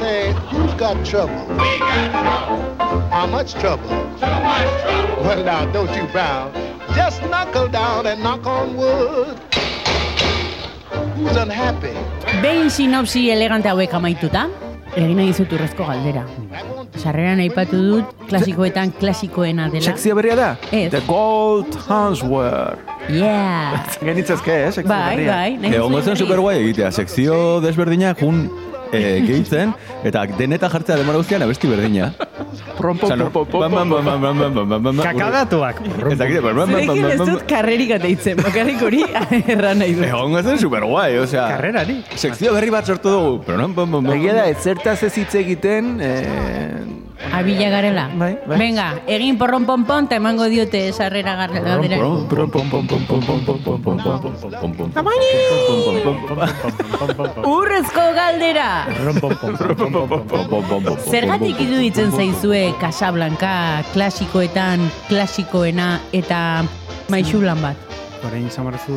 [0.00, 1.73] Say, who's got trouble?
[1.94, 3.88] How much trouble?
[4.18, 5.24] Too much trouble.
[5.24, 6.50] Well, now, don't you frown.
[6.94, 9.38] Just knuckle down and knock on wood.
[11.16, 11.94] Who's unhappy?
[12.42, 14.48] Behin sinopsi elegante hauek amaituta,
[14.96, 16.24] egin nahi dizut urrezko galdera.
[16.98, 19.86] Sarreran aipatu dut, klasikoetan klasikoena dela.
[19.86, 20.50] Sekzio berria da?
[20.72, 20.90] Ez.
[20.92, 22.76] The Gold Hanswear.
[23.08, 23.78] Yeah!
[24.10, 25.30] Genitzazke, eh, sekzio Bai, berria.
[25.32, 25.56] bai.
[25.62, 26.22] nahi Egongo duzu zen berri?
[26.26, 28.44] super guai egitea, sekzio desberdinak jun
[28.94, 32.12] e, gehitzen, eta deneta jartzea demora guztian abesti berdina.
[32.78, 35.02] Rompo, pompo, pompo.
[35.02, 35.80] Kakadatuak.
[36.12, 39.02] Eta gire, bam, bam, bam, Zurekin ez dut karrerik ateitzen, bakarrik hori
[39.54, 40.06] erran nahi dut.
[40.08, 41.46] Egon ez den superguai, osea.
[41.54, 42.00] Karrera, ni.
[42.20, 44.12] Sekzio berri bat sortu dugu.
[44.14, 46.84] Egia da, ez zertaz ez hitz egiten, eh,
[47.32, 48.10] Abila garela.
[48.14, 48.58] Bai, bai.
[48.58, 51.96] Venga, egin porron pon pon, te mango diote sarrera garela.
[51.96, 54.94] Porron porron pon pon pon pon pon pon pon pon pon pon pon pon
[57.14, 58.86] pon Urrezko galdera!
[61.08, 66.64] Zergatik iduditzen zaizue Casablanca, klasikoetan, klasikoena eta
[67.12, 67.93] maixulan bat?
[68.24, 68.94] Orain samarzu...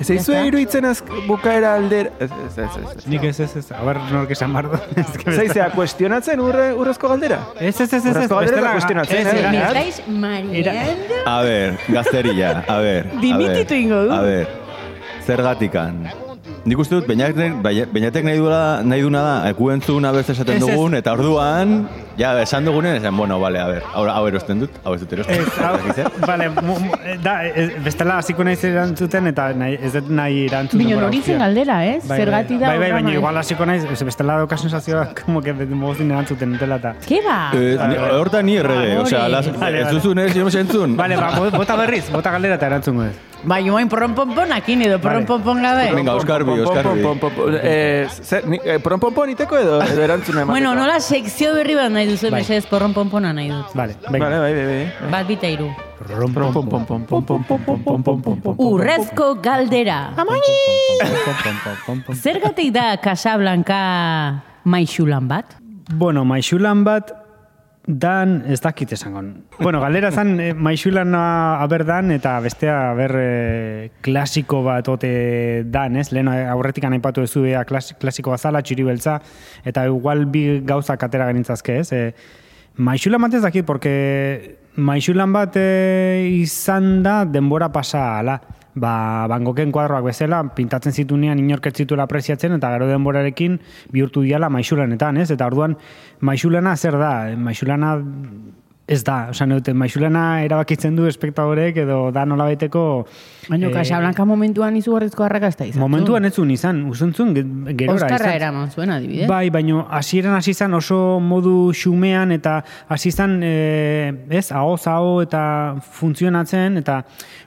[0.00, 2.10] ez zaizue iruditzen azk bukaera alder...
[2.20, 3.06] Ez, ez, ez, ez.
[3.08, 3.64] Nik ez ez ez.
[3.72, 4.76] A ber, nork esan bardo.
[5.38, 7.38] Zaizea, kuestionatzen urre, urrezko galdera?
[7.56, 8.12] Ez ez ez ez.
[8.12, 9.80] Urrezko galdera kuestionatzen, ez, eh?
[9.86, 10.02] ez, ez.
[10.08, 11.22] mareando?
[11.24, 13.10] A ver, gazterilla, a ver.
[13.16, 14.12] a Dimititu ingo du.
[14.12, 14.48] A ver,
[15.26, 16.04] zergatikan.
[16.66, 20.56] nik uste dut, beinatek, baina- beinatek nahi, duela, nahi duna da, eku entzuna beste esaten
[20.56, 20.68] Ez, ez.
[20.74, 21.76] dugun, eta orduan,
[22.16, 25.12] ja, esan dugunen, esan, bueno, bale, a ber, hau, hau erosten dut, hau ez dut
[25.12, 25.40] erosten.
[25.42, 26.76] Ez, hau, vale, mu,
[27.22, 30.84] da, ez, bestela hasiko naiz erantzuten eta nahi, ez dut nahi erantzuten.
[30.86, 32.00] Bino, hori zen galdera, ez?
[32.08, 35.52] Bai, Zergati da Bai, bai, baina igual hasiko naiz, ez, bestela dauka sensazioa, como que
[35.52, 36.94] mozin erantzuten dutela eta.
[37.06, 37.38] Ke ba?
[37.54, 37.76] Eh,
[38.16, 39.32] Horta ni errege, osea, hori.
[39.32, 39.98] las, Vale, ez vale.
[40.00, 40.96] duzun ez, jo entzun.
[40.96, 43.14] Vale, ba, bo- bota berriz, bota galdera eta erantzungo ez.
[43.46, 45.90] Ba, joain porron-ponponakin edo porron-ponpon gabe.
[45.94, 47.02] Venga, pom, Oskarbi.
[47.04, 48.80] pom, pom, pom, eh, zer, ni- eh,
[49.28, 50.52] niteko edo, edo erantzuna emateko?
[50.52, 52.40] Bueno, nola sekzio berri bat nahi nahi duzu, bai.
[52.40, 53.74] mesedez porron pompona nahi dut.
[53.74, 54.28] Vale, venga.
[54.28, 55.10] Vale, bai, bai, bai.
[55.10, 55.68] Bat bita iru.
[58.56, 60.12] Urrezko galdera.
[60.16, 60.54] Amoni!
[62.14, 65.56] Zergatik da Casablanca maixulan bat?
[65.90, 67.25] Bueno, maixulan bat
[67.86, 69.22] dan ez dakit esango.
[69.60, 75.96] Bueno, galdera zan, eh, maixulan aber dan, eta bestea aber eh, klasiko bat ote dan,
[75.96, 76.10] ez?
[76.10, 79.20] Lehen aurretik aipatu ez ea klas, klasiko bazala, txuri beltza,
[79.64, 81.92] eta igual bi gauzak atera genintzazke, ez?
[81.92, 82.14] E,
[82.76, 88.40] maixulan bat ez dakit, porque maixulan bat eh, izan da denbora pasa ala.
[88.76, 93.56] Ba, bangoken kuadroak bezala, pintatzen zitunean inork ez zituela apresiatzen, eta gero denborarekin
[93.94, 95.30] bihurtu diala maixulanetan, ez?
[95.32, 95.78] Eta orduan,
[96.20, 97.12] maixulana zer da?
[97.40, 97.94] Maixulana
[98.86, 102.82] ez da, osea, neute, maixulana erabakitzen du espektadorek edo da nola baiteko...
[103.48, 105.80] Baina, eh, Casablanca momentuan izugarrizko arrakasta izan.
[105.82, 107.96] Momentuan ez zuen izan, usuntzun, ge- gerora.
[107.96, 108.36] Oskarra izan.
[108.38, 109.26] eraman zuen adibidez.
[109.30, 115.16] Bai, baino hasieran hasi zan oso modu xumean eta hasi zan e, ez, ahoz aho
[115.22, 115.42] eta
[115.98, 117.00] funtzionatzen eta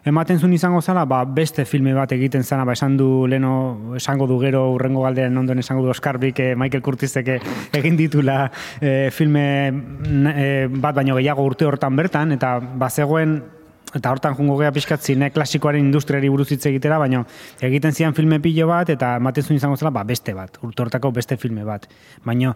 [0.07, 4.27] ematen zuen izango zala, ba, beste filme bat egiten zana, ba, esan du leno, esango
[4.27, 7.39] du gero urrengo galderen ondoen esango du Oscar Brik, eh, Michael Curtisek eh,
[7.79, 8.49] egin ditula
[8.81, 9.45] eh, filme
[10.35, 13.41] eh, bat baino gehiago urte hortan bertan eta bazegoen
[13.95, 17.23] eta hortan jungo gea pixkat zine klasikoaren industriari buruz hitz egitera, baina
[17.65, 21.11] egiten zian filme pilo bat, eta ematen zuen izango zela, ba, beste bat, urte hortako
[21.15, 21.87] beste filme bat.
[22.25, 22.53] Baina,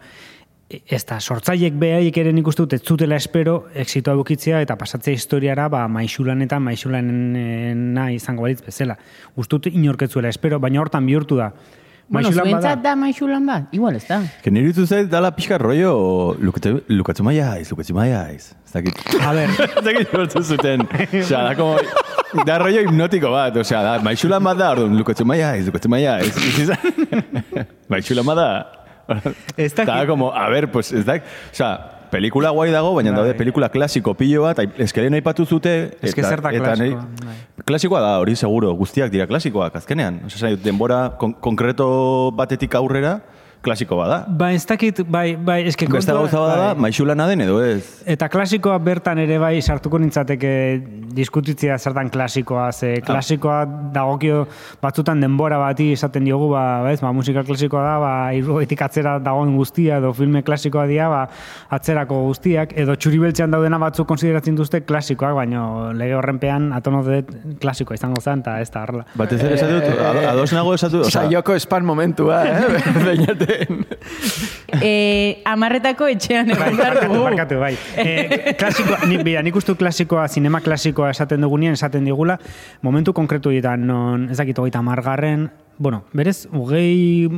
[0.69, 5.67] ez da, sortzaiek behaiek ere nik dut, ez zutela espero, exitoa bukitzea, eta pasatzea historiara,
[5.69, 8.97] ba, maixulanetan, maixulanena izango balitz bezala.
[9.35, 11.51] Gustut inorketzuela espero, baina hortan bihurtu da.
[12.09, 13.69] Bueno, Maixulan zuentzat da maixulan bat?
[13.71, 14.19] Igual ez da.
[14.43, 15.93] Que nire ditu zait, dala pixka rollo,
[16.43, 18.49] lukatu, lukatu maiaiz, lukatu maiaiz.
[18.67, 18.99] Ez dakit.
[19.23, 20.83] A ber, Ez dakit lortu zuten.
[21.07, 21.77] Osea, da como...
[22.45, 26.35] Da rollo hipnotiko bat, osea, da, maixulan bat da, orduan, lukatu maiaiz, lukatu maiaiz.
[27.93, 28.49] maixulan bat da.
[29.55, 29.87] Ez dakit.
[29.87, 31.17] Da, como, a ver, pues, ez da,
[31.53, 31.71] osea,
[32.13, 35.73] pelikula guai dago, baina daude pelikula klasiko pilo bat, eskelen aipatu zute.
[36.01, 37.35] Que zer da klasikoa, nahi- bai.
[37.65, 40.21] Klasikoa da, hori seguro, guztiak dira klasikoak, azkenean.
[40.29, 41.87] Dut, denbora kon konkreto
[42.37, 43.17] batetik aurrera,
[43.63, 44.25] klasiko bada.
[44.27, 46.81] ba, ez dakit, bai, bai, eske Beste kontua- gauza bada, bai.
[46.87, 48.03] maixulana den edo ez.
[48.05, 50.51] Eta klasikoa bertan ere bai sartuko nintzateke
[51.15, 54.47] diskutitzea zertan klasikoa, ze klasikoa dagokio
[54.81, 59.55] batzutan denbora bati esaten diogu, ba, bez, ba, musika klasikoa da, ba, irrogetik atzera dagoen
[59.55, 61.21] guztia, edo filme klasikoa dira, ba,
[61.69, 67.95] atzerako guztiak, edo txuribeltzean daudena batzuk konsideratzen duzte klasikoak, baino lege horrenpean atono dut klasikoa
[67.95, 69.05] izango zen, eta ez da horrela.
[69.15, 72.81] Batez ere esatu ado- ados nago esatu osea, Saioko espan momentua, eh?
[73.53, 73.85] Beinaten.
[74.81, 77.23] E, amarretako etxean Bai, egon behar dugu.
[77.23, 77.73] barkatu, bai.
[77.97, 82.39] E, klasikoa, ni, bera, nik uste dut klasikoa, sinema klasikoa esaten dugunean, esaten digula,
[82.81, 87.29] momentu konkretu horietan, non, ez dakit, hogeita amargarren, bueno, berez, hogei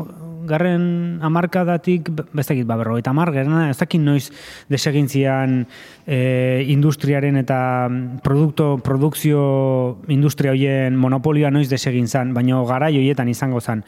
[0.45, 4.29] garren amarkadatik, ez ba, berrogeita amargarren, ez dakit noiz
[4.69, 5.63] desegintzian
[6.05, 7.89] e, industriaren eta
[8.23, 13.83] produkto, produkzio industria hoien monopolioa noiz desegin zan, baina garai hoietan izango zan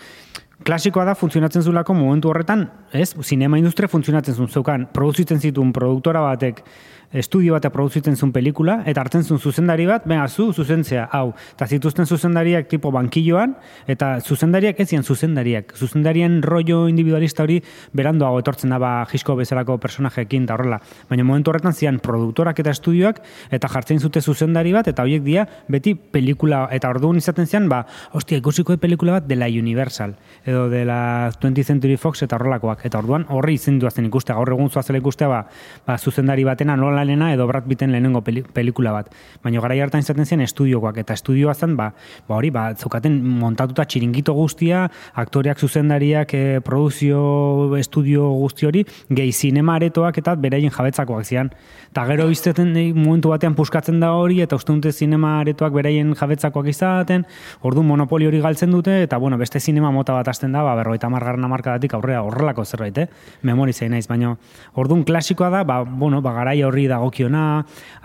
[0.65, 3.13] klasikoa da funtzionatzen zulako momentu horretan, ez?
[3.21, 6.63] Zinema industria funtzionatzen zuen zeukan, produzitzen zituen produktora batek
[7.11, 11.31] estudio batek produzitzen zuen pelikula, eta hartzen zuen zuzendari bat, benga, zu, zuzentzea, hau.
[11.55, 13.55] Eta zituzten zuzendariak tipo bankilloan,
[13.87, 15.73] eta zuzendariak ez zian zuzendariak.
[15.77, 17.61] Zuzendarien rollo individualista hori
[17.93, 20.81] berandoago etortzen da ba jisko bezalako personajeekin eta horrela.
[21.09, 25.47] Baina momentu horretan zian produktorak eta estudioak, eta jartzen zute zuzendari bat, eta horiek dira
[25.67, 30.15] beti pelikula, eta orduan izaten zian, ba, hostia, ikusiko pelikula bat dela Universal,
[30.45, 32.85] edo dela 20th Century Fox eta horrelakoak.
[32.85, 35.41] Eta orduan horri izendu zen ikustea, gaur egun zuazela ikustea, ba,
[35.87, 39.11] ba, zuzendari batena Nolanena edo Brad Pitten lehenengo peli, pelikula bat.
[39.43, 41.91] Baina gara hartan izaten zen estudiokoak, eta estudioa zen, ba,
[42.27, 48.83] ba hori, ba, zeukaten montatuta txiringito guztia, aktoreak zuzendariak, e, produzio estudio guzti hori,
[49.13, 51.51] gehi zinema aretoak eta beraien jabetzakoak zian.
[51.91, 56.15] Eta gero izteten eh, momentu batean puskatzen da hori, eta uste dute zinema aretoak beraien
[56.17, 57.27] jabetzakoak izaten,
[57.61, 61.11] ordu monopoli hori galtzen dute, eta bueno, beste zinema mota bat hasten da, ba, berroita
[61.13, 63.07] margarren amarkadatik aurrera horrelako zerbait, eh?
[63.45, 64.35] Memori naiz, baina
[64.75, 67.43] orduan klasikoa da, ba, bueno, ba, garai horri dagokiona,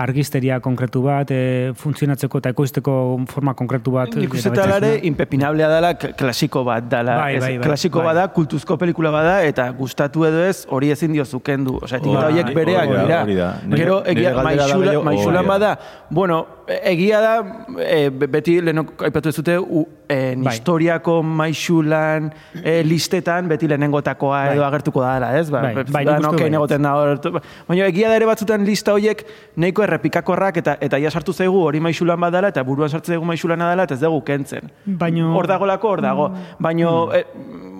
[0.02, 2.94] argisteria konkretu bat, e, funtzionatzeko eta ekoizteko
[3.30, 4.14] forma konkretu bat.
[4.18, 7.18] Nik uste talare, impepinablea dela klasiko bat dela.
[7.22, 8.12] Bai, bai, bai, klasiko bai.
[8.12, 11.78] bada, kultuzko pelikula bada, eta gustatu edo ez, hori ezin dio zukendu.
[11.82, 12.96] Osea, etiketa horiek bereak
[13.28, 13.52] dira.
[13.74, 15.76] Gero, egia, maixula, maixulan bada,
[16.10, 17.32] bueno, egia da,
[17.82, 20.52] e, be- beti lehenok aipatu ez dute, u, en Bai.
[20.54, 22.30] historiako maixulan
[22.62, 24.68] e, listetan, beti lehenengotakoa edo Bai.
[24.68, 25.50] agertuko da dela, ez?
[25.50, 26.48] Ba, Bai, ba, bai, da, bai.
[26.52, 27.20] egoten da hor.
[27.68, 29.24] Baina egia da ere batzutan lista horiek
[29.56, 33.70] nahiko errepikakorrak eta eta ja sartu zaigu hori maixulan badala eta buruan sartzen zaigu maixulana
[33.70, 34.70] dela eta ez dugu kentzen.
[34.86, 36.30] Baino- Hor dagolako, hor dago.
[36.58, 37.24] Baino, eh,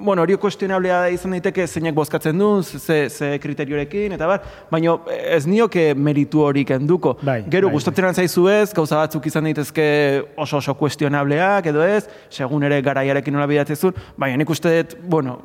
[0.03, 5.47] bueno, hori kuestionablea izan daiteke zeinek bozkatzen du, ze, ze kriteriorekin, eta bar, baino ez
[5.47, 7.17] nioke meritu hori kenduko.
[7.23, 8.15] Bai, Gero, bai, gustatzen bai.
[8.15, 9.89] zaizu ez, gauza batzuk izan daitezke
[10.37, 15.39] oso oso kuestionableak, edo ez, segun ere garaiarekin nola bidatzezun, baina nik uste dut, bueno,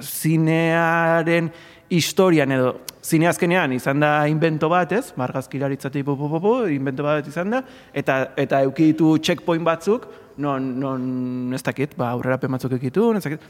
[0.00, 1.50] zinearen
[1.90, 2.74] historian edo
[3.06, 5.12] zine azkenean izan da invento bat, ez?
[5.18, 7.62] Margazkilaritzatik pu, pu, pu, pu, invento bat izan da,
[7.94, 10.08] eta, eta euki ditu checkpoint batzuk,
[10.42, 13.46] non, non ez dakit, ba, aurrerapen batzuk ekitu, ez dakit,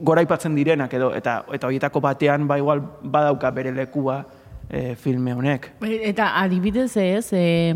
[0.00, 4.22] goraipatzen direnak edo, eta, eta horietako batean, ba, igual, badauka bere lekua
[4.68, 5.72] e, filme honek.
[5.82, 7.74] Eta adibidez ez, e,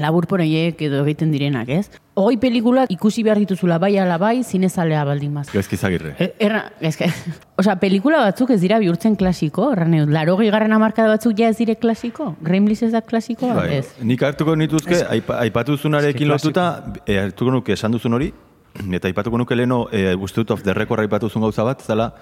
[0.00, 2.00] laburpon horiek edo egiten direnak, ez?
[2.18, 5.48] Hoi pelikulak ikusi behar dituzula bai ala bai, zinezalea baldin maz.
[5.52, 6.14] Gaizki zagirre.
[6.18, 7.10] E- Erra, eske,
[7.60, 11.58] osea, pelikula batzuk ez dira bihurtzen klasiko, erran edo, laro garren amarkada batzuk ja ez
[11.58, 12.34] dire klasiko?
[12.42, 13.54] Gremlins ez da klasikoa?
[13.60, 13.68] Bai.
[13.82, 13.94] Ez.
[14.02, 16.68] Nik hartuko nituzke, aipa, aipatu zunarekin lotuta,
[17.06, 18.32] e, hartuko nuke esan duzun hori,
[18.74, 22.12] eta aipatuko nuke leheno, e, uste dut of the record aipatu zuen gauza bat, zela,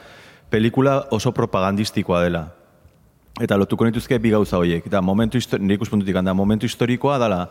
[0.50, 2.42] pelikula oso propagandistikoa dela.
[3.40, 4.86] Eta lotuko nituzke bi gauza horiek.
[4.86, 7.48] Eta momentu histo- nire ikuspuntutik handa, momentu historikoa dela,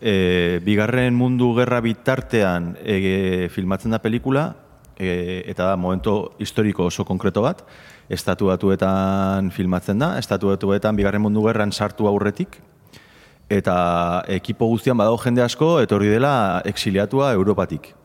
[0.00, 4.54] e, bigarren mundu gerra bitartean e, filmatzen da pelikula,
[4.96, 7.64] e, eta da momento historiko oso konkreto bat,
[8.08, 12.60] estatu batuetan filmatzen da, estatu batuetan bigarren mundu gerran sartu aurretik,
[13.50, 18.03] eta ekipo guztian badago jende asko, etorri dela exiliatua Europatik.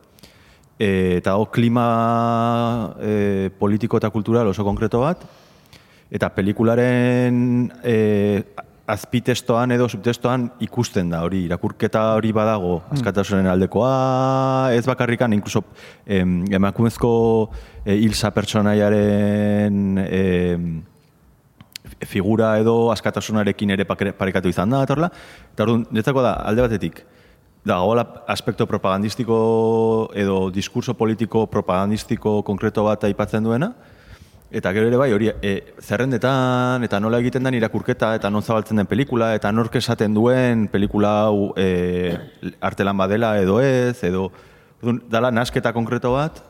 [0.80, 1.84] E, eta hor klima
[3.04, 5.26] e, politiko eta kultural oso konkreto bat,
[6.08, 7.96] eta pelikularen e,
[8.90, 15.62] azpitestoan edo subtestoan ikusten da hori, irakurketa hori badago, askatasunen aldekoa, ez bakarrikan, inkluso
[16.06, 17.12] em, emakumezko
[17.84, 20.66] e, hilsa pertsonaiaren em,
[22.08, 24.82] figura edo askatasunarekin ere parekatu izan da.
[24.86, 24.96] Eta
[25.66, 27.04] orduan, netzako da, alde batetik,
[27.64, 33.74] dagoela aspekto propagandistiko edo diskurso politiko propagandistiko konkreto bat aipatzen duena,
[34.50, 38.80] eta gero ere bai, hori e, zerrendetan, eta nola egiten den irakurketa, eta non zabaltzen
[38.80, 42.16] den pelikula, eta nork esaten duen pelikula hau e,
[42.60, 44.30] artelan badela edo ez, edo
[45.12, 46.40] dala nasketa konkreto bat,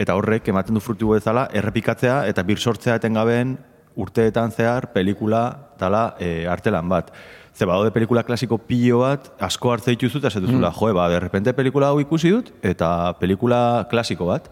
[0.00, 3.58] eta horrek ematen du frutu bezala errepikatzea eta bir sortzea etengabeen
[3.94, 5.44] urteetan zehar pelikula
[5.78, 7.12] dala e, artelan bat.
[7.52, 10.76] Ze badaude pelikula klasiko pilo bat, asko hartze dituzu eta zetuzula, mm.
[10.78, 14.48] joe, ba, de repente pelikula hau ikusi dut, eta pelikula klasiko bat,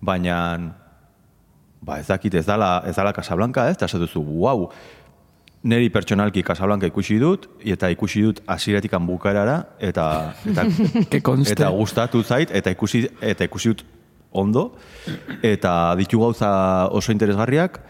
[0.00, 0.36] baina,
[1.82, 4.68] ba, ez dakit, ez dala, ez dala Casablanca, ez, eta zetuzu, wow,
[5.66, 10.66] neri pertsonalki Casablanca ikusi dut, eta ikusi dut hasieratik bukaerara, eta, eta,
[11.52, 13.84] eta gustatu zait, eta ikusi, eta ikusi dut
[14.30, 14.76] ondo,
[15.42, 17.80] eta ditu gauza oso interesgarriak,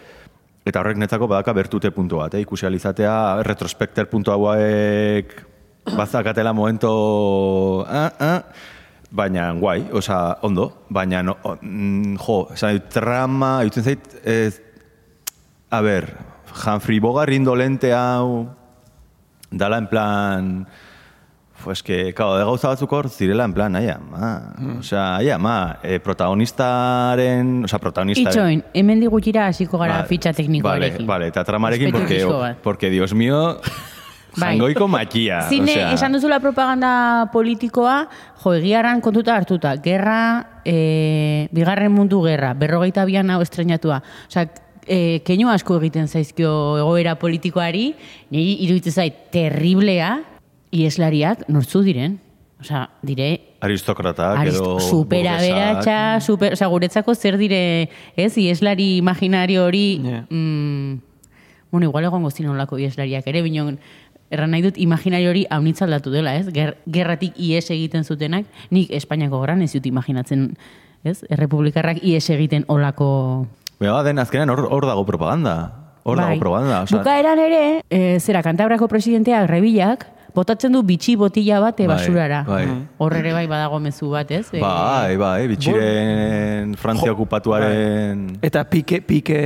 [0.66, 2.42] eta horrek netzako badaka bertute puntu bat, eh?
[2.42, 5.36] ikusi alizatea, retrospekter puntu hauek
[5.94, 8.40] bazakatela momento, ah, ah,
[9.14, 14.58] baina guai, osa, ondo, baina, no, mm, jo, esan dut, trama, irutzen zait, ez,
[15.70, 16.10] a ber,
[16.56, 18.48] Humphrey Bogart indolente hau,
[19.52, 20.50] dala en plan,
[21.66, 24.78] Pues que, claro, de gauza batzuk hor zirela en plan, aia, ma, Mm.
[24.84, 28.30] osea, aia, ma, eh, protagonistaren, osea, protagonistaren...
[28.30, 31.02] Itxoin, hemen digutira hasiko gara Vale, fitxa teknikoarekin.
[31.02, 32.20] Vale, vale, eta tramarekin, porque,
[32.62, 33.58] porque, Dios mío,
[34.36, 34.52] Bai.
[34.54, 35.40] jangoiko makia.
[35.48, 38.08] Zine, osea, esan duzula propaganda politikoa,
[38.44, 44.02] jo, egiaran kontuta hartuta, gerra, e, bigarren mundu gerra, berrogeita bian hau estrenatua.
[44.28, 44.46] Osea,
[44.86, 47.88] e, keinu asko egiten zaizkio egoera politikoari,
[48.30, 50.14] niri iruditzen zait terriblea,
[50.72, 52.20] ieslariak nortzu diren.
[52.60, 54.78] Osea, dire, aristokratak Arist- edo...
[54.80, 60.24] super aberatsa, super, osea, guretzako zer dire, ez, ieslari imaginario hori, Yeah.
[60.30, 61.00] mm,
[61.70, 63.76] bueno, igual egongo zinolako ieslariak ere, binon,
[64.30, 66.48] erran nahi dut imaginario hori haunitz aldatu dela, ez?
[66.54, 70.56] Ger, gerratik ies egiten zutenak, nik Espainiako gran ez dut imaginatzen,
[71.04, 71.20] ez?
[71.28, 73.46] Errepublikarrak ies egiten olako...
[73.78, 75.58] Bega, den azkenean hor, hor dago propaganda.
[76.08, 76.82] Hor dago propaganda.
[76.88, 81.96] Osea, Bukaeran ere, e, zera, Kantabrako presidenteak, Rebillak, botatzen du bitxi botila bat e, Bai,
[81.96, 82.42] basurara.
[82.46, 82.64] bai.
[83.00, 84.44] Hor ere bai badago mezu bat, ez?
[84.52, 88.38] Bai, bai, bitxiren Frantzia okupatuaren...
[88.44, 89.38] Eta pike, pike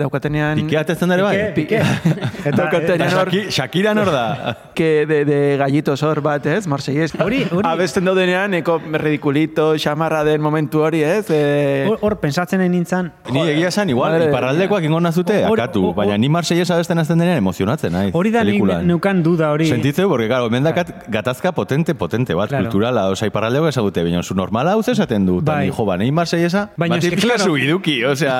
[0.00, 0.62] daukatenean...
[0.64, 1.36] Pike atetzen dara bai?
[1.56, 1.80] Pike.
[2.48, 3.28] Eta daukatenean hor...
[3.30, 4.56] Shaki- Shakira nor da?
[4.78, 6.66] que de, de gallitos hor bat, ez?
[6.70, 7.12] Marseies.
[7.20, 7.66] Hori, hori.
[7.68, 11.26] Abesten daudenean, eko ridiculito, xamarra den momentu hori, ez?
[11.28, 15.90] E, Hor, pensatzen nahi nintzen, Ni egia esan, igual, Madre iparraldekoak ingo nazute, akatu.
[15.96, 18.14] Baina ni Marseies abesten azten denean emozionatzen, naiz.
[18.16, 19.68] hori da neukan duda hori.
[19.68, 22.64] Sentitzeu, porque, claro, hemen dakat gatazka potente, potente bat, Claro.
[22.68, 25.66] kulturala, oza, iparraldeko ezagute, baina zu normala hau esaten du, Bai.
[25.68, 25.76] bai.
[25.76, 27.50] jo, ba, nahi Marseiesa, Baina bat ipila claro.
[27.50, 28.36] zubiduki, osea...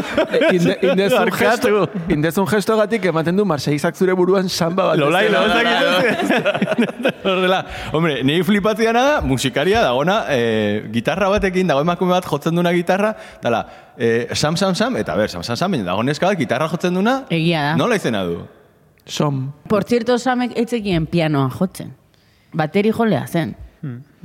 [0.56, 4.98] inde, indezun, gesto, indezun gesto gatik ematen du Marseillak zure buruan samba bat.
[4.98, 5.46] Bezala.
[5.46, 5.66] lozak
[7.24, 12.72] Horrela, hombre, niri flipatzia da, musikaria dagona, eh, gitarra batekin, dago emakume bat jotzen duna
[12.74, 13.64] gitarra, dala,
[13.98, 16.94] eh, sam, sam, sam, eta ber, sam, sam, sam, baina dago neska bat gitarra jotzen
[16.98, 17.76] duna, Egia da.
[17.78, 18.40] nola izena du?
[19.06, 19.52] Som.
[19.68, 21.92] Por cierto, Samek etzekien pianoa jotzen.
[22.52, 23.56] Bateri jolea zen.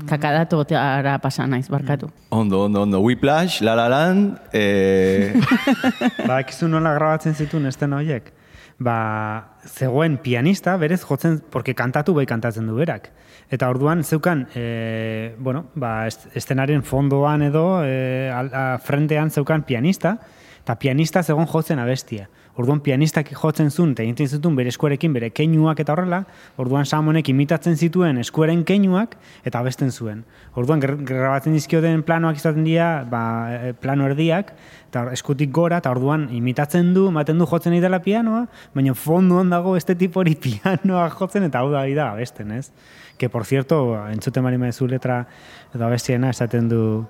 [0.09, 2.09] Kakadatu ara pasa naiz, barkatu.
[2.29, 5.33] Ondo, ondo, ondo, Whiplash, La La Land, eh,
[6.27, 8.33] Ba, ekizu nola grabatzen zituen estena horiek.
[8.77, 13.07] Ba, zegoen pianista, berez jotzen, porque kantatu bai kantatzen du berak.
[13.49, 19.63] Eta orduan zeukan, e, bueno, ba, est- estenaren fondoan edo, e, al, a, frentean zeukan
[19.63, 20.17] pianista,
[20.65, 22.27] eta pianista zegoen jotzen abestia.
[22.55, 26.21] Orduan pianistak jotzen zuen, eta egiten zituen bere eskuarekin bere keinuak eta horrela,
[26.61, 30.21] orduan Samonek imitatzen zituen eskuaren keinuak eta abesten zuen.
[30.55, 34.53] Orduan grabatzen dizkioten planoak izaten dira, ba, e, plano erdiak,
[34.87, 39.73] eta eskutik gora, eta orduan imitatzen du, ematen du jotzen dela pianoa, baina fondoan dago
[39.75, 42.71] beste tipo hori pianoa jotzen, eta hau da da abesten, ez?
[43.17, 45.25] Que, por cierto, entzuten bari maezu letra,
[45.73, 47.05] edo abestiena esaten du,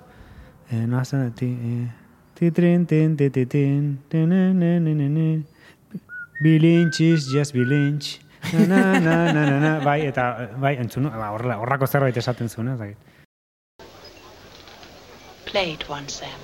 [0.70, 2.05] eh, no hazen, ti, eh,
[4.94, 5.42] ne, ne.
[6.42, 8.18] Bilintx is just bilintx.
[8.52, 12.68] Na, na, na, na, na, bai, eta, bai, entzun, ba, horrela, horrako zerbait esaten zuen,
[12.68, 12.96] ez dakit.
[15.46, 16.40] Play it once, Sam.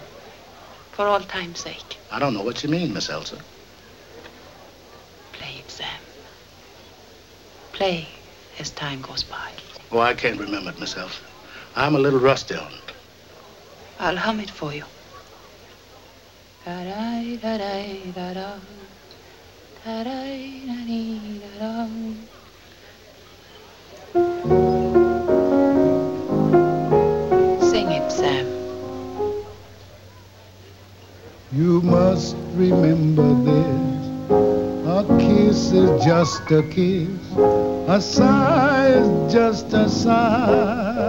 [0.92, 1.98] For all time's sake.
[2.10, 3.36] I don't know what you mean, Miss Elsa.
[5.32, 6.00] Play it, Sam.
[7.72, 8.08] Play
[8.58, 9.50] as time goes by.
[9.90, 11.20] Oh, I can't remember it, Miss Elsa.
[11.76, 12.92] I'm a little rusty on it.
[14.00, 14.84] I'll hum it for you.
[27.68, 28.46] Sing it, Sam.
[31.50, 34.30] You must remember this.
[34.86, 37.08] A kiss is just a kiss.
[37.88, 41.02] A sigh is just a sigh.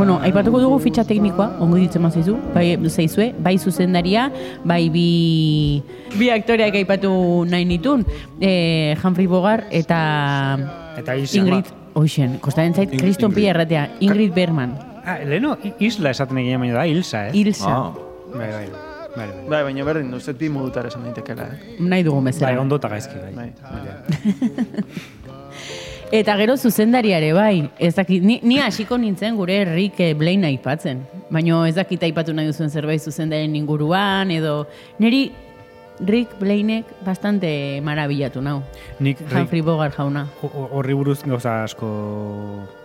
[0.00, 4.30] Bueno, aipatuko dugu fitxa teknikoa, ongo ditzen mazaizu, bai zaizue, bai zuzendaria,
[4.64, 5.82] bai bi,
[6.16, 7.10] bi aktoreak aipatu
[7.44, 8.06] nahi nitun,
[8.40, 9.98] eh, Humphrey Bogart eta,
[10.96, 13.42] Eta Ingrid, oixen, kostaren zait, Kriston Ingrid.
[13.42, 14.72] Pila erratea, Ingrid Bergman,
[15.04, 17.36] Ah, leheno, isla esaten egin baina da, Ilsa, eh?
[17.36, 17.92] Ilsa, ah,
[18.32, 19.28] Bai, bai, bai, bai.
[19.52, 21.76] Bai, baina berdin, duzet bi modutar esan daitekela, eh?
[21.78, 22.60] nahi dugu Bai, bezala.
[22.60, 23.52] ondo eta gaizki, bai.
[23.60, 23.90] Bai.
[26.12, 31.04] Eta gero zuzendariare bai, ez dakit, ni, ni hasiko nintzen gure Rick eh, Blaine aipatzen,
[31.30, 34.64] baina ez dakit aipatu nahi duzuen zerbait zuzendaren inguruan, edo
[34.98, 35.28] niri
[36.00, 37.52] Rick Blainek bastante
[37.84, 38.62] marabillatu nau,
[38.98, 40.24] Nik Humphrey Bogart jauna.
[40.42, 41.90] ho- ho- horri buruz gauza asko,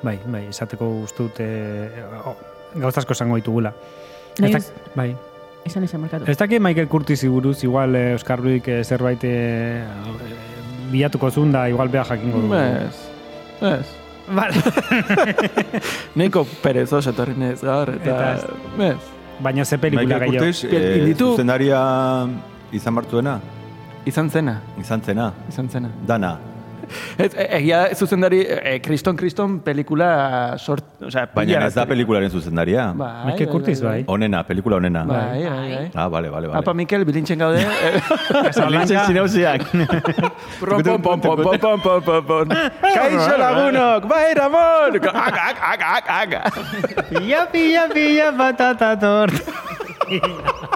[0.03, 1.89] bai, bai, esateko uste dut, eh,
[2.25, 2.35] o-
[2.75, 3.73] gauza asko esango ditugula.
[4.37, 5.15] Nahi Ez duz- dak- bai.
[5.65, 6.29] Esan esan markatu.
[6.29, 9.81] Ez dakit Michael Curtisi buruz, igual eh, Oscar Ruik eh, zerbait eh,
[10.91, 12.53] bilatuko zuen da, igual beha jakingo dugu.
[12.53, 13.14] Ez.
[13.61, 13.85] Ez.
[14.27, 14.55] Vale.
[16.19, 18.15] Neiko perezos etorri nez gaur, eta...
[18.35, 19.11] Eta Ez.
[19.39, 20.45] Baina ze pelikula Michael gehiago.
[20.45, 21.79] Curtis, Piel- eh, inditu- zuzendaria
[22.71, 23.39] izan bartuena,
[24.05, 24.61] Izan zena.
[24.79, 25.89] izan zena, Izan zena.
[26.07, 26.37] dana.
[27.17, 31.85] Ez, e- egia da, zuzendari, e, kriston kriston pelikula sort, o sea, Baina ez da
[31.85, 32.91] pelikularen zuzendaria.
[32.95, 34.03] Bai, bai, Curtis, bai.
[34.03, 34.13] bai.
[34.13, 35.03] Onena, pelikula onena.
[35.05, 35.91] Bai, bai, bai.
[35.93, 36.59] Ah, bale, bale, bale.
[36.59, 37.63] Apa, Mikel, bilintxen gaude.
[38.47, 39.05] Casablanca.
[39.05, 39.65] sinauziak.
[40.65, 42.55] Pom, pom, pom, pom, pom, pom, pom, pom, pom.
[42.81, 44.99] Kaixo lagunok, bai, Ramon!
[45.13, 46.31] Ak, ak, ak, ak.
[47.09, 49.35] Pilla, pilla, pilla, patata tort.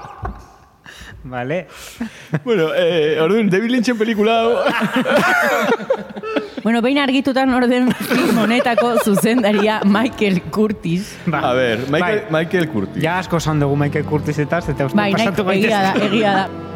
[1.24, 1.68] vale.
[2.46, 4.54] bueno, eh, orduan, David Lynchen pelikula hau.
[6.64, 11.16] Bueno, behin argitutan orden film honetako zuzendaria Michael Curtis.
[11.32, 12.44] A ver, Michael, Bai.
[12.44, 13.02] Michael Curtis.
[13.02, 16.34] Ja asko esan dugu Michael Curtis eta eta uste Bai, pasatu nahiko, egia da, egia
[16.42, 16.50] da.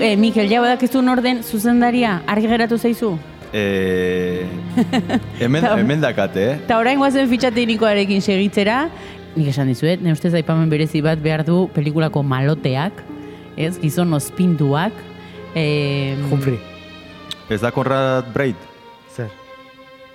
[0.00, 3.14] eh, Mikel, jau dakizu norden zuzendaria, argi geratu zaizu?
[3.54, 4.44] Eh,
[5.40, 6.54] hemen, Ta- hemen dakate, eh?
[6.64, 8.88] Eta orain guazen fitxateknikoarekin segitzera,
[9.36, 13.02] nik esan dizuet, ne ustez aipamen berezi bat behar du pelikulako maloteak,
[13.56, 14.92] ez, gizon ospinduak.
[15.54, 16.58] Eh, Humphrey.
[17.50, 18.56] Ez da Conrad Braid?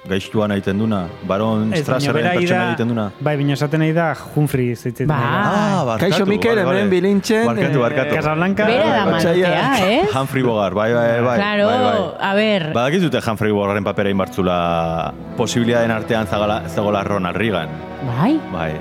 [0.02, 0.10] Zer?
[0.10, 3.04] Gaiztuan egiten duna, Baron Strasserren pertsona egiten duna.
[3.20, 5.08] Bai, baina esaten nahi da Humphrey zitzen.
[5.10, 5.18] Ba.
[5.20, 6.12] Ah, barkatu.
[6.12, 6.80] Kaixo, Mikel, vale, vale.
[6.80, 8.16] hemen bilintzen, Barkatu, eh, barkatu.
[8.16, 8.66] Casablanca.
[8.66, 9.50] Bera da Otsaia.
[9.50, 10.10] malotea, ez?
[10.16, 11.38] Humphrey Bogart, bai, bai, bai.
[11.38, 12.00] Claro, bai, bai.
[12.30, 17.70] a ber, Badakizute Humphrey Bogartren papera inbartzula posibilitateen artean zagala, zegoela Ronald Reagan.
[18.08, 18.74] bai, Bai,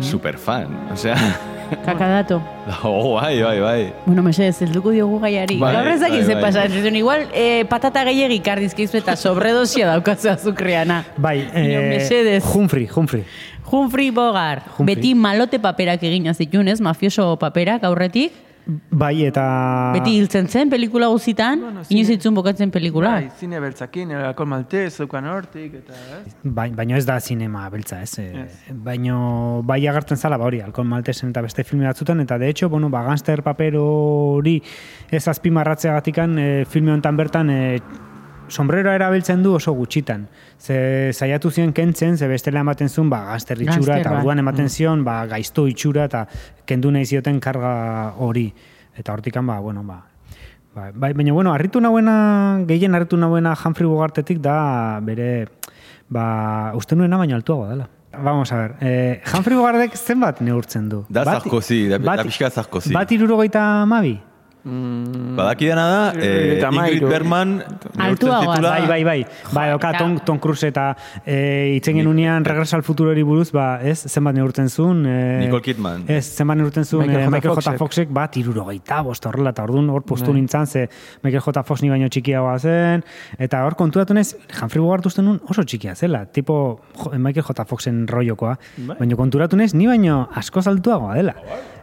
[0.00, 0.68] super fan.
[0.92, 1.16] Osea,
[1.86, 2.40] kakadato.
[2.84, 3.92] oh, bai, bai, bai.
[4.06, 5.58] Bueno, mesedez, helduko diogu gaiari.
[5.60, 6.42] Bai, Gaur ezakin bai, ze bai.
[6.42, 11.04] pasa, ez igual eh, patata gehiagik ardizkizu eta sobredosia daukazu azukreana.
[11.16, 12.42] Bai, Baina, mesedez.
[12.54, 13.24] Humphrey, Humphrey.
[13.66, 14.94] Humphrey Bogart, Humphrey.
[14.94, 16.80] beti malote paperak egin zituen, ez?
[16.80, 18.45] Mafioso paperak aurretik.
[18.66, 19.42] Bai, eta...
[19.94, 23.12] Beti hiltzen zen pelikula guzitan, Bueno, inoiz bokatzen pelikula.
[23.14, 26.34] Bai, zine beltzakin, alkohol malte, zeukan hortik, eta ez?
[26.42, 28.18] Bai, baina ez da zinema beltza, ez.
[28.18, 28.74] Eh, Ez.
[28.74, 32.68] Baino bai agertzen zala, ba hori, alkohol maltesen eta beste filme batzutan, eta de hecho,
[32.68, 34.60] bueno, ba, gangster paper hori
[35.10, 37.60] ez azpimarratzeagatikan e, filme honetan bertan e,
[38.48, 40.26] sombreroa erabiltzen du oso gutxitan.
[40.58, 45.04] Ze saiatu ziren kentzen, ze bestela ematen zuen, ba, gangster itxura, eta orduan ematen zion,
[45.04, 46.26] ba, gaizto itxura, eta
[46.64, 48.52] kendu nahi zioten karga hori.
[48.96, 50.02] Eta hortikan, ba, bueno, ba,
[50.76, 55.46] Bai, bai, baina bueno, harritu nauena, gehien harritu nauena Humphrey Bogartetik da bere,
[56.08, 57.88] ba, uste nuena baino altuago dela.
[58.12, 61.06] Vamos a ver, eh, Humphrey Bogartek zenbat neurtzen du?
[61.08, 62.92] Da Bat- Sarkozy, da- bat- da pixka Sarkozy.
[62.92, 63.86] Bat irurogeita
[64.66, 65.36] amabi?
[65.36, 67.04] Badakidana da, eh, Eta Ingrid.
[67.08, 67.62] Bergman
[67.98, 68.56] Altuagoa.
[68.60, 69.26] Bai, bai, bai.
[69.52, 73.80] Bai, oka eta- Tom, Tom Cruise eta eh, itzen genunean Regreso al Futurori buruz, ba,
[73.82, 75.04] ez, zenbat neurtzen zuen?
[75.06, 76.04] Eh, Nicole Kidman.
[76.08, 77.30] Ez, zenbat neurtzen zuen Michael J.
[77.30, 77.54] Michael J.
[77.60, 77.78] Foxek.
[77.78, 80.40] Foxek, bat, irurogeita, bost horrela, eta orduan hor postu Bai.
[80.40, 80.88] nintzen, ze
[81.22, 81.62] Michael J.
[81.64, 83.04] Fox ni baino txikiagoa zen,
[83.38, 87.64] eta hor konturatu nez, Humphrey Bogart uste nun oso txikia zela, tipo jo, Michael J.
[87.66, 88.56] Foxen rollokoa,
[88.98, 91.34] baina konturatu nez, ni baino asko altuagoa dela.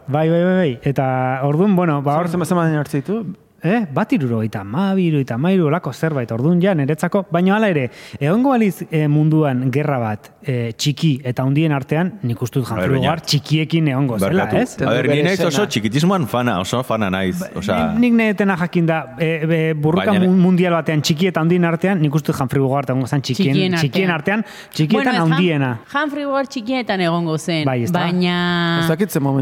[0.06, 0.80] Bai, bai, bai, bai.
[0.84, 1.06] Eta
[1.48, 3.22] orduan, bueno, ba, hor, zema zema hartzen ditu?
[3.64, 7.86] Eh, bat irurogeita mabi, irurogeita mairu, olako zerbait, orduan ja, niretzako, baina hala ere,
[8.20, 12.42] egongo baliz eh, munduan gerra bat eh, txiki eta hundien artean, nik
[12.90, 14.74] baina- Bogart txikiekin egongo zela, ez?
[14.82, 17.40] A ber, ni Bere naiz oso txikitismoan fana, oso fana naiz.
[17.56, 21.64] Osea, Nik neetena jakin da, e, e, burruka Baina- mun- mundial batean txiki eta handien
[21.64, 24.44] artean, nik Humphrey Bogart egongo zen txikien, Txikien txikien, artean.
[24.74, 25.80] txikietan handiena.
[25.94, 27.64] Humphrey Bogart txikietan egongo zen.
[27.64, 28.36] Bai, baina...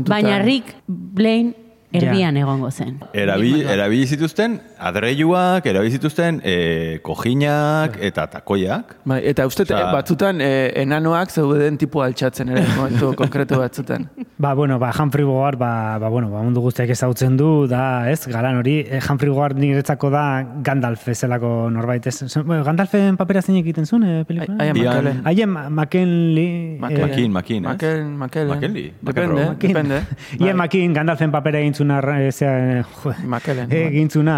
[0.09, 1.55] Baina Rick Blaine
[1.93, 2.99] erdian egongo zen.
[3.13, 8.97] erabili, erabili zituzten adreiluak, erabili zituzten eh, kojinak eta takoiak.
[9.05, 14.09] Bai, eta uste Osea- batzutan eh, enanoak zeuden tipo altxatzen ere, momentu konkretu batzutan.
[14.39, 18.27] Ba, bueno, ba, Humphrey Bogart, ba, ba, bueno, ba, mundu guztiak ezagutzen du, da, ez,
[18.27, 20.25] galan hori, eh, Humphrey Bogart niretzako da
[20.65, 22.23] Gandalf ezelako norbait, ez?
[22.45, 24.57] Bueno, Gandalfen papera zein egiten zuen, eh, pelikula?
[24.65, 25.23] Aia Makelen.
[25.25, 26.79] Haien Ma- McKinley...
[26.81, 27.07] Makelen.
[27.09, 27.71] Makin, Makin, ez?
[27.71, 28.49] Makelen, Makelen.
[28.53, 30.01] Makenli, Depende, depende.
[30.41, 33.83] Ian McKean Gandalfen papera egin zuna, eh, zea, jo, Makelen, bai.
[33.91, 34.37] egin zuna,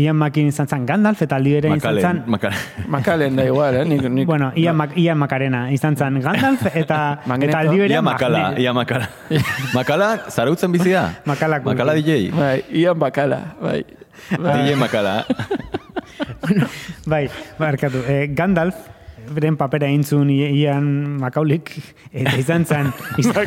[0.00, 2.22] Ian McKean izan zen Gandalf, eta aldi bere izan zen...
[2.88, 3.36] Makalen.
[3.36, 3.84] Da igual, eh?
[3.84, 7.50] Nik, nik, Bueno, Ian, Mac- Ian Macarena izan zen Gandalf, eta, Magneto.
[7.52, 7.94] eta aldi bere...
[7.94, 9.08] Ia makala, Magne- ia makala.
[9.74, 11.06] makala, zarautzen bizi da?
[11.30, 12.02] Makala urki.
[12.02, 12.30] DJ.
[12.32, 13.84] Bai, Ian Bakala, bai.
[14.32, 15.24] DJ makala.
[17.06, 17.28] Bai,
[17.58, 18.00] barkatu.
[18.08, 18.74] Eh, Gandalf,
[19.34, 20.86] beren papera egin zuen I- Ian
[21.20, 21.70] Makaulik,
[22.12, 23.46] eta izan zen, izan,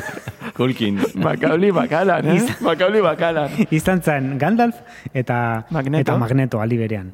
[0.58, 0.98] Kulkin.
[1.16, 2.42] Makauli Bakalan, eh?
[2.62, 3.50] Makauli Bakalan.
[3.72, 4.76] izan zen Gandalf
[5.14, 6.02] eta Magneto.
[6.02, 7.12] eta Magneto aldi berean.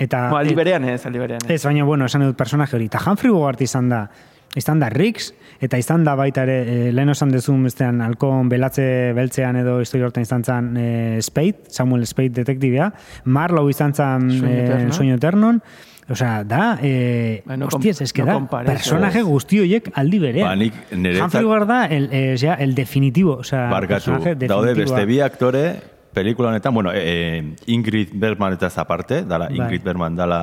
[0.00, 1.62] Eta, Bo, aldi berean ez, aldi berean ez.
[1.64, 2.86] Baina, bueno, esan dut personaje hori.
[2.90, 4.08] Eta Humphrey Bogart izan da,
[4.56, 6.56] izan da Riggs, eta izan da baita ere,
[6.88, 10.86] e, lehen osan dezun bestean, alkon belatze beltzean edo historia hortan izan zen e,
[11.22, 12.90] Spade, Samuel Spade detektibea,
[13.24, 14.92] Marlowe izan zen Sueño e, Eterno.
[14.96, 15.62] Sueño Eternon,
[16.10, 20.18] Osea, da, eh, Bai, no hostias, com- eske no da, compares, personaje guzti horiek aldi
[20.18, 20.48] berean.
[20.48, 25.04] Ba, nik Humphrey Bogart da, el, eh, ja, el definitivo, osea, Barkatu, personaje daude beste
[25.04, 25.76] bi aktore,
[26.14, 29.56] pelikula honetan, bueno, eh, Ingrid Bergman eta aparte, dala, Bai.
[29.58, 30.40] Ingrid Bergman dala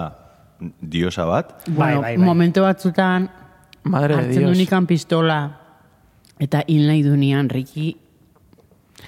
[0.82, 1.64] diosa bat.
[1.68, 2.26] Bai, Bueno, bai, bai.
[2.26, 3.30] Momentu batzutan
[3.84, 4.52] Madre de hartzen Dios.
[4.54, 5.60] dunikan pistola
[6.40, 7.98] eta hil nahi dunian Ricky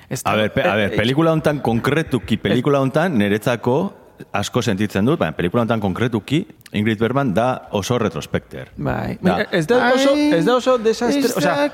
[0.09, 3.93] Ez A ber, pe, a ber, eh, pelikula hontan konkretuki, pelikula hontan niretzako
[4.35, 6.43] asko sentitzen dut, baina pelikula hontan konkretuki
[6.75, 7.47] Ingrid Bergman da
[7.77, 8.71] oso retrospekter.
[8.75, 9.17] Bai.
[9.23, 9.37] Da.
[9.51, 11.67] Ez da oso, ez da oso desastre, o sea,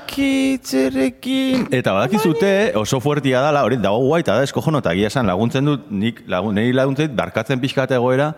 [1.74, 5.64] Eta badakizute oso fuertia dala, hori dago guai, eta da eskojono, eta egia esan laguntzen
[5.70, 8.32] dut, nik lagun, niri laguntzen dut, barkatzen pixka bat egoera,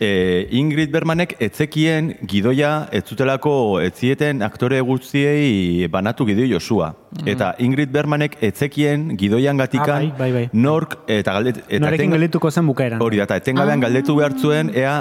[0.00, 6.92] e, Ingrid Bermanek etzekien gidoia ez zutelako etzieten aktore guztiei banatu gidoi Josua.
[7.26, 10.48] Eta Ingrid Bermanek etzekien gidoian gatikan Ah, bai, bai, bai.
[10.52, 11.62] nork eta galdet...
[11.68, 13.00] Eta Norekin geldituko zen bukaeran.
[13.02, 14.98] Hori da, eta etengabean galdetu behar zuen, ea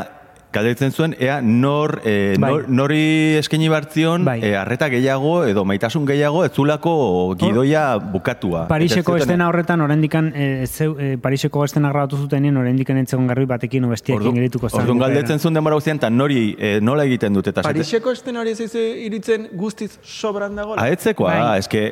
[0.53, 2.49] galdetzen zuen, ea nor, e, Bai.
[2.51, 4.39] nor nori eskaini bartzion, Bai.
[4.43, 8.67] e, arreta gehiago edo maitasun gehiago ez zulako gidoia bukatua.
[8.67, 13.85] Pariseko estena horretan orendikan eh, zeu, eh, Pariseko estena grabatu zutenien orendikan entzegon garbi batekin
[13.85, 14.81] o bestiekin Ordu- geldituko zen.
[14.81, 18.55] Orduan galdetzen zuen denbora guztian, eta nori e, nola egiten dut, eta Pariseko esten hori
[18.55, 20.81] ez iritzen guztiz sobran dagoela.
[20.81, 21.59] Ahetzekoa, Bai.
[21.59, 21.83] eske,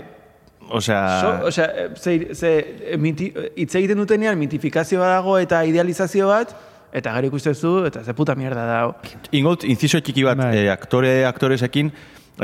[0.69, 1.01] osea...
[1.21, 6.55] So, osea, ze, ze miti, hitz egiten dutenean mitifikazioa dago eta idealizazio bat,
[6.95, 8.95] eta gero ikustezu, eta ze puta mierda dago.
[9.35, 10.51] Ingot, inciso txiki bat, Bai.
[10.57, 11.91] eh, aktore, aktoresekin,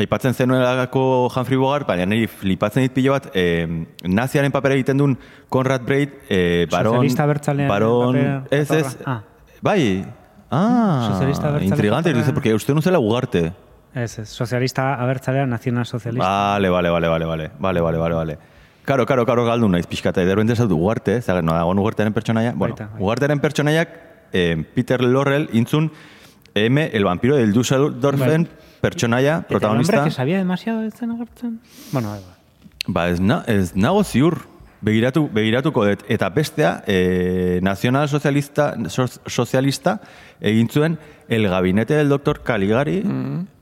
[0.02, 3.66] aipatzen zenuelako Humphrey Bogart, baina niri flipatzen dit pilo bat, eh,
[4.04, 5.18] naziaren papera egiten duen
[5.50, 7.00] Conrad Braid, eh, baron...
[7.00, 8.22] Sozialista abertzalearen baron,
[8.52, 8.98] ez, ez.
[9.06, 9.22] Ah.
[9.62, 10.06] bai,
[10.50, 13.52] ah, abertzale intrigante, dice, porque usted no zela ugarte.
[13.94, 16.28] Ez, ez, sozialista abertzalea, nazional sozialista.
[16.28, 18.38] Vale, vale, vale, vale, vale, vale, vale, vale, vale.
[18.84, 22.74] Karo, karo, karo galdu naiz pixkata, ederbente zautu ugarte, zaga, no dago ugartearen pertsonaia, bueno,
[22.74, 23.04] Baita, bai.
[23.04, 25.92] ugartearen pertsonaiak, eh, Peter Lorrell, intzun,
[26.54, 28.50] M, el vampiro del Düsseldorfen,
[28.82, 29.98] pertsonaia, Eta el protagonista.
[29.98, 31.60] hombre que sabía demasiado de zen agertzen?
[31.92, 32.36] Bueno, bai, bai.
[32.88, 34.40] Ba, ez, na, ez nago ziur,
[34.82, 36.04] begiratu, begiratuko dut.
[36.10, 40.02] Eta bestea, e, nazional sozialista, so, sozialista
[40.42, 40.98] egin zuen
[41.30, 42.42] El Gabinete del Dr.
[42.44, 43.04] Caligari,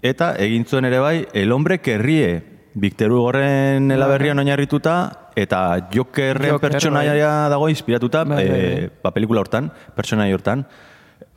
[0.01, 2.43] eta egin zuen ere bai El Hombre que ríe,
[2.73, 8.89] Victor Hugoren elaberrian oinarrituta, eta Jokerren Joker, pertsonaia dago inspiratuta, Bai, bai, e, bai.
[9.03, 10.65] ba, pelikula hortan, pertsonaia hortan.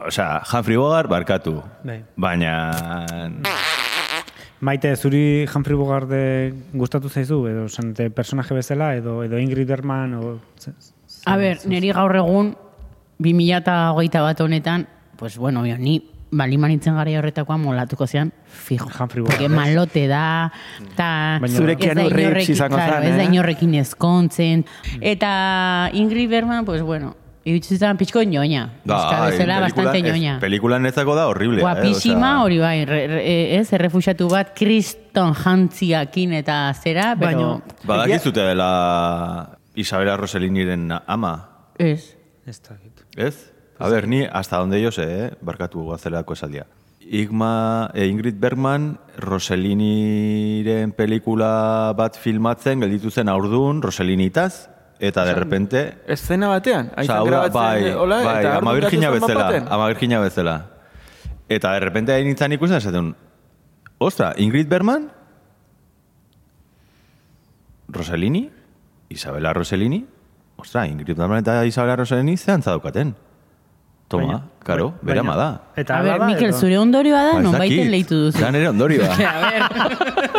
[0.03, 1.61] Osea, Humphrey Bogart, barkatu.
[1.85, 2.03] Bai.
[2.17, 2.55] Baina...
[4.63, 6.11] Maite, zuri Humphrey Bogart
[6.73, 10.37] gustatu zaizu, edo zante personaje bezala, edo, edo Ingrid Bergman, o...
[11.27, 12.55] A ber, niri gaur egun,
[13.19, 14.87] 2008 bat honetan,
[15.19, 15.77] pues bueno, bio,
[16.33, 18.87] ni balimanitzen gara horretakoa molatuko zean, fijo.
[18.99, 19.51] Humphrey Bogart, Porque ez?
[19.51, 23.27] malote da, eta Baina- Zure da Keanu inorrekin- izango claro, zen, ez da eh?
[23.27, 24.65] inorrekin ezkontzen.
[25.01, 28.71] Eta Ingrid Bergman, pues bueno, iruditzen zen pixko ñoña.
[28.85, 30.39] Eska Bai, bezala pelikula- bastante ñoña.
[30.41, 31.61] Pelikulan ezako da horrible.
[31.61, 37.29] Guapísima, eh, hori bai, re, re, ez, errefuxatu bat, kriston jantziakin eta zera, pero...
[37.29, 42.17] Baino- Badakizute dela Isabela Roseliniren ama, Ez.
[42.47, 42.77] Ez da,
[43.17, 43.52] ez?
[43.83, 45.31] A ber, ni hasta donde yo sé, eh?
[45.41, 46.67] barkatu gazelako esaldia.
[47.01, 54.69] Igma, eh, Ingrid Bergman, Roseliniren pelikula bat filmatzen, gelditu zen aurdun, Roselinitaz,
[55.01, 55.81] eta de repente...
[56.07, 60.55] Eszena batean, da, grabatzen, bai, hola, bai, eta ama virgina bezala, ama virgina bezala.
[61.49, 63.11] Eta de repente hain nintzen ikusten, esaten,
[63.99, 65.11] ostra, Ingrid Bergman,
[67.89, 68.47] Roselini,
[69.11, 70.05] Isabela Roselini,
[70.55, 73.17] ostra, Ingrid Bergman eta Isabela Roselini zehan daukaten.
[74.13, 75.47] Toma, Baina- karo, baina- bere ama da.
[75.83, 78.39] Eta A ber, da, Mikel, edo- zure ondorioa da, Ba, non baiten leitu duzu.
[78.39, 79.09] Da nere ondorioa.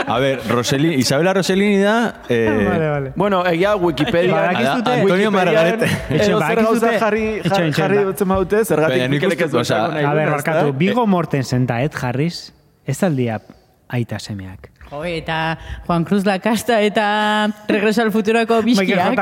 [0.07, 1.95] A ber, ber, Roselini, Isabela Roselini da...
[2.29, 3.13] Eh, Vale, vale.
[3.15, 4.35] Bueno, egia Wikipedia.
[4.35, 5.85] Badakizute- Antonio Margarete.
[6.09, 10.29] Edo zer Badakizute- gauza jarri, jarri, jarri dutzen baute, zergatik Mikelek ez nahi A ber,
[10.37, 10.73] barkatu?
[10.73, 12.53] Bigo Mortensen eta Ed Harris,
[12.85, 13.41] ez aldia
[13.89, 14.69] aita semeak.
[14.89, 15.57] jo, eta
[15.87, 19.13] Juan Cruz Lacasta eta Regreso al Futuroko bizkiak.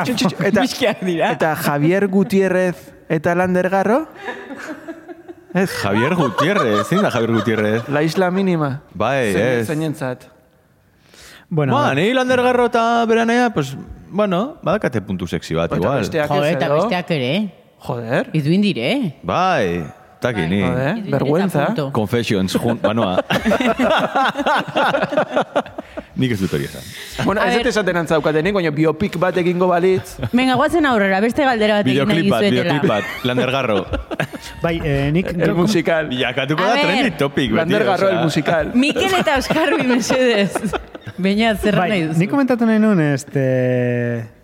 [0.43, 1.31] Eta, bizkiak dira.
[1.31, 2.75] eta Javier Gutierrez
[3.11, 4.07] eta Lander Garro,
[5.83, 7.89] Javier Gutiérrez, zein da Javier Gutiérrez?
[7.89, 8.81] la isla mínima.
[8.95, 9.67] Bai, Zein- ez.
[9.67, 10.29] Zeinentzat.
[11.51, 13.75] Bueno, Ba, nahi Lander Garro eta beranea, pues,
[14.09, 15.99] bueno, badakate puntu sexy bat, Eta igual.
[15.99, 17.33] besteak Jo, ez, eta besteak ere.
[17.83, 18.29] Joder.
[18.31, 19.19] Iduin dire.
[19.23, 19.83] Bai,
[20.21, 20.61] takini.
[20.61, 21.59] Joder, Iduin vergüenza.
[21.63, 21.91] eta punto.
[21.91, 23.17] Confessions, jun, banoa.
[26.19, 26.81] Nik ez dut hori esan.
[27.25, 27.63] Bueno, A ez ver.
[27.63, 30.17] dut esaten antzaukatenik, baina biopik bat egingo balitz.
[30.33, 32.73] Venga, guatzen aurrera, beste galdera bat egin nahi Videoclip bat, dizuetela.
[32.73, 33.85] videoclip bat, Lander Garro.
[34.65, 35.31] bai, eh, nik...
[35.37, 36.09] El musical.
[36.09, 36.83] Bilakatuko da ver.
[36.89, 37.57] trending topic, beti.
[37.61, 38.17] Lander Garro, osea.
[38.17, 38.71] el musical.
[38.83, 40.51] Mikel eta Oskarbi mesedez.
[41.21, 42.19] Beñat, zer nahi Bai, duzu?
[42.19, 44.40] nik komentatu nahi nuen, este...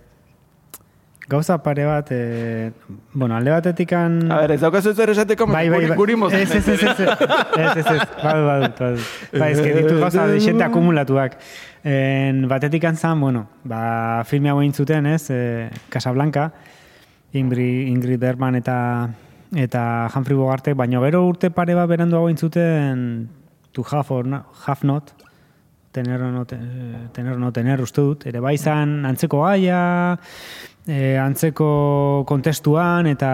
[1.28, 2.72] Gauza pare bat, eh,
[3.12, 4.32] bueno, alde batetikan...
[4.32, 6.16] A ver, ez daukazu zer esateko, Bai, bai, bai.
[6.16, 6.40] mozen.
[6.40, 9.02] Ez, ez, ez, ez, ez, ez, ez, badu, badu, badu.
[9.34, 11.36] Bai, ez que ditu gauza desente akumulatuak.
[11.84, 16.54] En, batetik antzan, bueno, ba, filme hau zuten, ez, eh, Casablanca,
[17.34, 19.10] Ingrid, Ingrid Bergman eta
[19.56, 23.30] eta Humphrey Bogarte, baina gero urte pare bat berandu hau zuten
[23.74, 25.12] To Have or not, have not
[25.92, 26.58] tener no, te-
[27.14, 30.18] tener o no tener uste dut, ere bai izan antzeko gaia,
[30.88, 33.32] e, antzeko kontestuan, eta,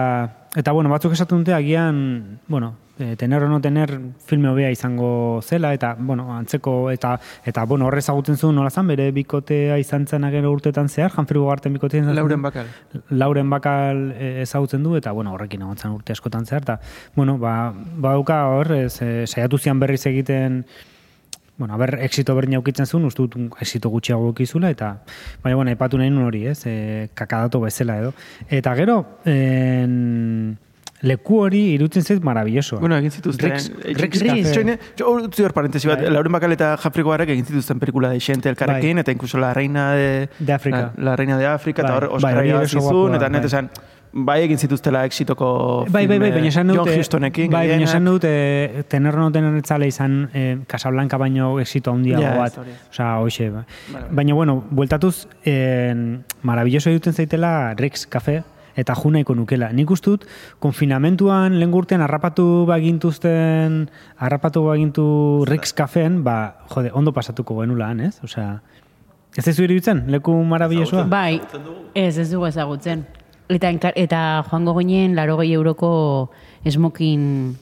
[0.56, 5.40] eta bueno, batzuk esatu dute agian, bueno, e, tener o no tener filme hobea izango
[5.42, 10.06] zela, eta, bueno, antzeko, eta, eta bueno, horre ezagutzen zuen nola zan, bere bikotea izan
[10.06, 12.16] zen agero urtetan zehar, Humphrey Bogarten bikotea izan.
[12.16, 12.72] Lauren bakal.
[13.10, 16.80] Lauren bakal e, ezagutzen du, eta, bueno, horrekin egon urte askotan zehar, eta,
[17.14, 20.64] bueno, ba, badauka hor, ez, e, saiatu zian berriz egiten,
[21.56, 24.96] bueno, aber, exito berdin aukitzen zuen, uste dut exito gutxiago ukizula, eta,
[25.42, 28.12] baina, bueno, epatu nahi nuen hori, ez, e, kakadato bezala edo.
[28.50, 30.56] Eta gero, en,
[31.04, 32.78] leku hori irutzen zait maravilloso.
[32.80, 33.50] Bueno, egin zituzten.
[33.52, 36.12] Rex, Rex Rex- jo, utzi hor parentesi bat, Bai.
[36.12, 39.92] Lauren Bakal eta Humphrey Bogart egin zituzten pelikula de xente elkarrekin, eta incluso la reina
[39.92, 40.28] de...
[40.38, 40.92] De África.
[40.96, 43.66] La, la reina de África, eta Bai, hor bai, Oscar eta net bai.
[44.14, 45.48] Bai egin zituztela exitoko
[45.90, 46.84] Bai, bai, bai, baina esan dute...
[46.86, 47.50] John Houstonekin.
[47.50, 52.34] Bai, baina esan dute, tener no tener etzale izan eh, Casablanca baino exito handiago Ja,
[52.38, 52.58] bat.
[52.90, 53.50] Osea, hoxe.
[53.50, 53.64] Ba.
[53.92, 54.10] Bai, bai.
[54.22, 55.94] Baina, bueno, bueltatuz, eh,
[56.42, 58.42] maravilloso duten zaitela Rex Cafe,
[58.76, 59.70] eta junaiko nukela.
[59.72, 60.28] Nik uste dut,
[60.62, 63.84] konfinamentuan lehen urtean harrapatu bagintuzten,
[64.18, 65.06] harrapatu bagintu
[65.48, 68.18] Rex Cafeen, ba, jode, ondo pasatuko genula han, ez?
[68.24, 68.60] Osea,
[69.36, 71.06] ez ez iruditzen, leku maravillosoa?
[71.10, 71.40] Bai,
[71.94, 73.06] ez ez dugu ezagutzen.
[73.48, 76.30] Eta, enka- eta joango ginen laro euroko
[76.64, 77.56] esmokin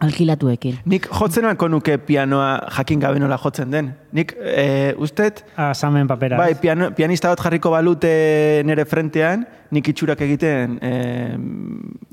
[0.00, 0.76] alkilatuekin.
[0.86, 3.88] Nik jotzen alko nuke pianoa jakin gabe nola jotzen den.
[4.14, 6.36] Nik, e, ustet, Ah, samen papera.
[6.38, 11.36] bai, piano, pianista bat jarriko balute nere frentean, nik itxurak egiten, e,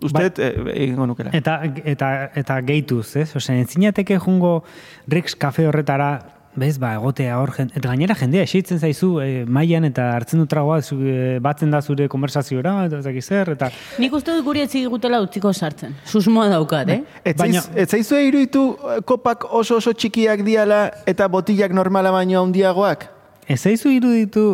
[0.04, 1.30] ustet, e, egingo nukela.
[1.34, 3.36] Eta, eta, eta gehituz, ez?
[3.36, 4.64] Osea, entzinateke jungo
[5.08, 9.86] Rex kafe horretara, bez, ba, egotea hor, jen- eta gainera jendea esitzen zaizu e, mailan
[9.86, 13.70] eta hartzen du tragoa, zu, e, batzen da zure konversaziora, eta ez dakit zer, eta...
[14.00, 15.96] Nik uste dut guri etzik gutela utziko sartzen.
[16.06, 17.02] Susmoa daukat, eh?
[17.24, 18.64] Ez Baina- zaiz- ez zaizue iruditu
[18.96, 23.10] eh, kopak oso oso txikiak diala eta botillak normala baino handiagoak?
[23.48, 24.48] Ez zaizu iruditu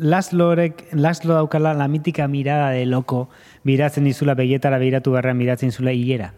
[0.00, 3.28] Laszlorek, Laszlo daukala la mítica mirada de loco,
[3.64, 6.32] biratzen dizula begietara begiratu beharrean biratzen dizula hilera.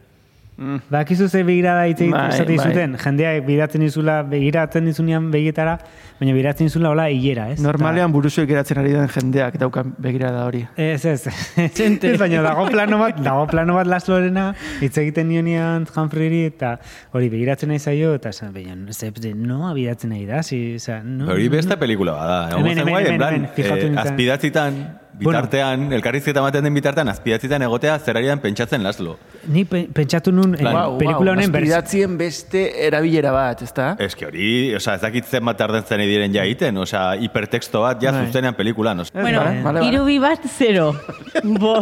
[0.56, 0.80] Mm.
[0.88, 2.56] Bakizu ze begirada hitz egiten Bai, bai.
[2.56, 5.76] zuten, jendeak biratzen dizula, begiratzen dizunean begietara,
[6.20, 7.58] baina biratzen dizula hola hilera, ez?
[7.60, 10.64] Normalean buruzuek geratzen ari den jendeak daukan begirada hori.
[10.76, 11.28] Ez, ez.
[11.60, 14.48] ez baina dago plano bat, dago plano bat Laszlorena,
[14.80, 16.78] hitz egiten nionian Humphreyri, eta
[17.12, 21.28] hori begiratzen nahi zaio, eta esan, baina, ez, no abiratzen nahi da, si, oza, no.
[21.34, 22.38] Hori beste pelikula bada.
[22.48, 27.98] Egon Hemen, hemen, guai, en hemen, plan, hemen, bitartean, elkarrizketa ematen den bitartean, azpidatzitan egotea
[27.98, 29.16] zerarian pentsatzen Laszlo.
[29.48, 33.96] Ni pe- pentsatu nun, eh, Plan- pelikula honen berz, Azpidatzien beste erabilera bat, ezta?
[33.98, 38.12] Ez que hori, osea, ez dakit zenbat ardentzen diren ja egiten, osea, hipertexto bat ja
[38.12, 38.26] Bai.
[38.26, 39.20] zuzenean pelikulan, osea.
[39.22, 39.94] Bueno, Vale, vale, vale.
[39.94, 40.92] irubi bat zero.
[41.44, 41.74] Bo,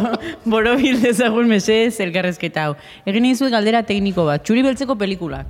[0.45, 2.75] borobil dezagun mesez elkarrezketa hau.
[3.05, 5.45] Egin dizuet galdera tekniko bat, txuri beltzeko pelikulak.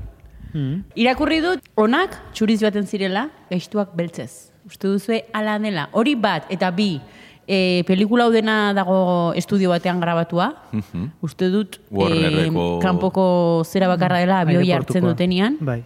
[0.53, 0.83] Mm.
[0.95, 4.51] Irakurri dut, onak txuriz baten zirela, gaiztuak beltzez.
[4.65, 5.89] Uste duzue ala dela.
[5.91, 7.01] Hori bat, eta bi,
[7.47, 10.53] e, pelikula hau dena dago estudio batean grabatua.
[11.21, 15.09] Uste dut, Warnerreko- kanpoko zera bakarra dela abioia hartzen Aireportukoa.
[15.13, 15.57] dutenian.
[15.61, 15.83] Bai,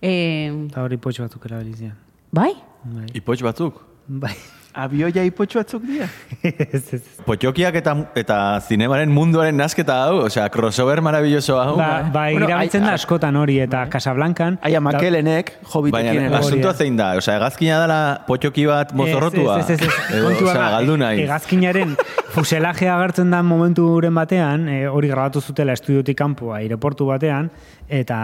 [0.00, 1.94] E, eta hori potx batzuk erabilizian.
[2.30, 2.52] bai?
[2.84, 3.06] Bai.
[3.14, 3.80] Ipotx batzuk.
[4.06, 4.34] Bai.
[4.78, 6.06] Abioia ipotxu batzuk dira?
[6.46, 7.00] ez, ez.
[7.26, 11.74] Potxokiak eta, eta zinemaren munduaren nasketa hau, osea, crossover maravilloso hau.
[11.80, 14.60] Ba, ba Bueno, irabiltzen ai- da askotan hori, eta Casablancan...
[14.62, 16.74] Aia Makelenek, Baina hobitekin asuntoa Hori da.
[16.84, 19.58] zein da, osea, egazkina dela potxoki bat mozorrotua.
[19.64, 20.24] Ez, ez, ez, ez.
[20.30, 21.24] Osea, da, galdu nahi.
[21.24, 21.96] Hegazkinaren
[22.36, 27.50] fuselajea agertzen da momenturen batean, e, hori grabatu zutela estudiotik kanpo aireportu batean,
[27.88, 28.18] eta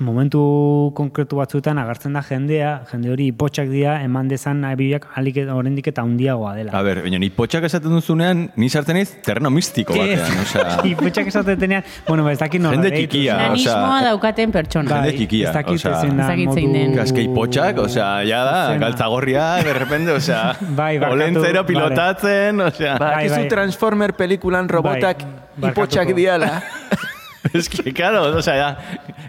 [0.00, 5.86] momentu konkretu batzuetan agertzen da jendea, jende hori ipotxak dira, eman dezan abiak alik oraindik
[5.92, 6.72] eta handiagoa dela.
[6.74, 11.30] A ber, baina ni potxak esaten duzunean, ni sartzen naiz terreno mistiko batean, osea, ipotxak
[11.30, 12.80] esaten denean, bueno, ba, ez dakit nola.
[12.82, 13.06] Jende.
[13.30, 14.90] Nanismoa osea, daukaten pertsona.
[14.98, 16.94] Jende txikia, Ez dakit osea, zein da Ez dakit zein modu- den.
[16.98, 20.42] Gaskei potxak, osea, ja da, galtzagorria, de repente, osea,
[20.80, 21.30] Bai, vale.
[21.66, 23.48] pilotatzen, osea, Ba, Bai, akizu bai.
[23.48, 25.22] Transformer pelikulan robotak
[25.56, 26.56] Bai, ipotxak diala.
[27.52, 28.78] es que, claro, osea, ja,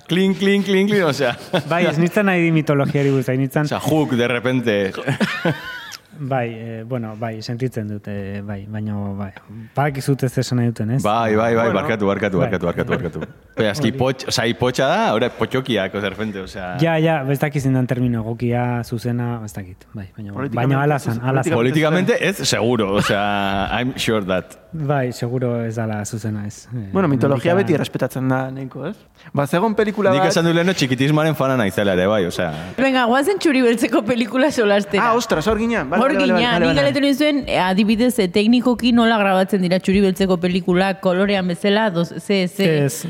[0.07, 1.37] clean, clean, clean, clean, osea,
[1.69, 4.93] Bai, ez nintzen nahi mitologiari buruz, nintzen, osea, hook, de repente,
[6.19, 9.31] bai, eh, bueno, bai, sentitzen dute, bai, baina, bai,
[9.75, 11.01] badakizut ez esan nahi duten, ez?
[11.03, 11.79] bai, bai, bai, Bueno.
[11.81, 12.47] barkatu, barkatu, Bai.
[12.49, 13.19] barkatu, barkatu, barkatu.
[13.55, 17.63] Baina, eski, potx, osea, ipotxa da, ora, potxokiak, de repente, osea, Ja, ja, ez dakit
[17.63, 21.53] zindan termino egokia, zuzena, ez dakit, bai, baina, Políticamente baina ala zan, ala zan.
[21.53, 24.57] Políticamente ez seguro, osea, I'm sure that.
[24.73, 26.65] Bai, seguro ez dala zuzena ez.
[26.75, 28.97] Eh, Bueno, mitologia beti errespetatzen da, nahiko, ez?
[29.31, 30.33] Ba, zegon pelikula Nik bat...
[30.33, 32.51] esan du leheno txikitismoaren fana naizela ere, bai, osea.
[32.77, 35.05] Venga, guazen txuri beltzeko pelikula solastera.
[35.11, 35.89] Ah, ostras, hor ginen.
[35.89, 37.01] Vale, Hor gina, nik galetu
[37.47, 42.67] eh, adibidez, eh, teknikoki nola grabatzen dira txuri beltzeko pelikula kolorean bezala, doz, ze, ze,
[42.85, 43.05] Ez.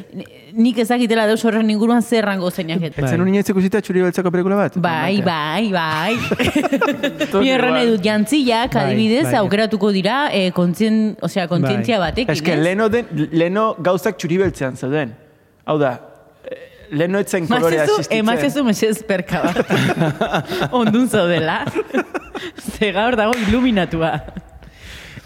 [0.55, 2.87] nik ezakitela deus horren inguruan zerrango zeinak.
[2.95, 4.79] Ez zenun inoiz ikusita txuri beltzeko pelikula bat?
[4.79, 6.15] Bai, bai, bai.
[7.31, 9.37] Todo Ni erran edut jantziak, Bai, adibidez, bai.
[9.43, 12.11] aukeratuko dira, eh, kontzien, osea, kontzientzia Bai.
[12.11, 12.63] batekin, Ez que ez?
[12.63, 15.15] leno, den, leno gauzak txuri beltzean zeuden.
[15.65, 15.97] Hau da,
[16.91, 18.19] lehen noetzen kolorea Mazezu, existitzen.
[18.19, 19.71] emazezu mesez perka bat.
[20.79, 21.61] Ondun zaudela.
[22.75, 24.11] Ze gaur dago iluminatua.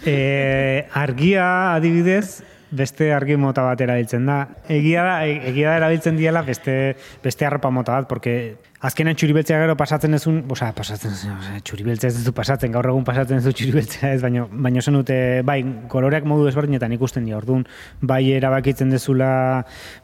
[0.06, 2.40] E, argia adibidez,
[2.70, 4.40] beste argi mota bat erabiltzen da.
[4.68, 9.58] Egia da, e- egia da erabiltzen diela beste, beste arropa mota bat, porque azkenean txuribeltzea
[9.60, 13.52] gero pasatzen ezun, osea, pasatzen, osea, txuribeltzea ez duzu pasatzen, gaur egun pasatzen ez du
[13.52, 15.58] txuribeltzea ez, baina, baina zen dute, bai,
[15.92, 17.66] koloreak modu ezberdinetan ikusten dira, orduan,
[18.00, 19.30] bai erabakitzen dezula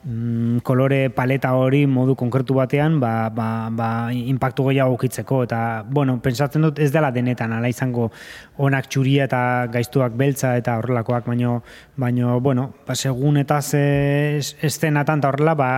[0.05, 6.19] mm, kolore paleta hori modu konkretu batean, ba, ba, ba, impactu gehiago ukitzeko, eta, bueno,
[6.21, 8.11] pentsatzen dut ez dela denetan, ala izango
[8.61, 9.41] onak txuria eta
[9.73, 11.63] gaiztuak beltza eta horrelakoak, baino,
[11.97, 12.56] baino bueno,
[12.87, 15.69] ba, segun eta ze es- eszenatan eta horrela, ba,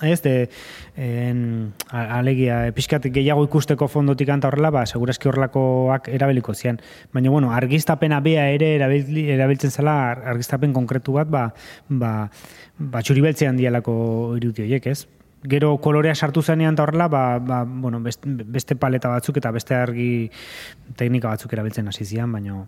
[0.00, 0.48] ez, de,
[0.96, 6.78] en, alegia, e, pixkat gehiago ikusteko fondotik anta horrela, ba, segurazki horrelakoak erabiliko zian.
[7.12, 11.44] Baina, bueno, argiztapena bea ere erabili, erabiltzen zela ar- argiztapen konkretu bat, ba,
[11.88, 12.12] ba,
[12.78, 15.06] ba txuri beltzean dialako iruti horiek, ez?
[15.48, 19.74] Gero kolorea sartu zenean eta horrela, ba, ba, bueno, beste, beste paleta batzuk eta beste
[19.74, 20.30] argi
[20.98, 22.64] teknika batzuk erabiltzen hasi zian, baina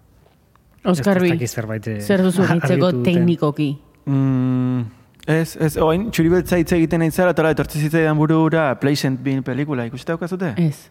[0.84, 3.68] Oskarbi, ez dakit zerbait, eh, zer duzu hitzeko teknikoki?
[4.06, 4.86] Mm,
[5.26, 9.84] ez, ez, oain, txuribeltza hitz egiten nahi zara, eta etortzi zitzaidan burura Pleasant Bean pelikula,
[9.90, 10.54] ikusten daukazute?
[10.56, 10.88] Ez.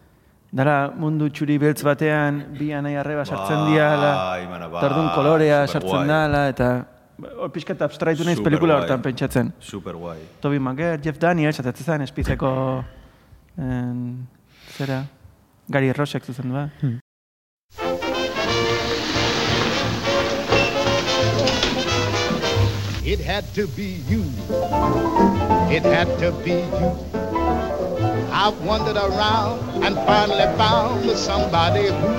[0.50, 4.14] Dara mundu txuri beltz batean bi anai arreba sartzen Bai, diala,
[4.50, 6.70] mana, eta orduan kolorea sartzen dala, eta
[7.36, 9.52] hor pixkat abstraitu naiz pelikula hortan pentsatzen.
[9.60, 10.18] Super guai.
[10.42, 12.50] Toby Maguire, Jeff Daniels, eta ez zen espizeko
[13.58, 14.26] en,
[14.74, 15.04] zera,
[15.70, 16.98] Gary Rosek zuzen du, ba?
[23.10, 24.22] It had to be you.
[25.76, 26.90] It had to be you.
[28.30, 32.12] I've wandered around and finally found somebody who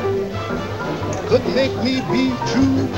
[1.29, 2.91] could make me be true.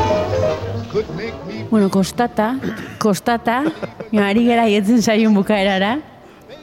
[0.90, 2.58] Could make me Bueno, kostata,
[2.98, 3.62] kostata,
[4.26, 6.02] ari gara ietzen saion bukaerara,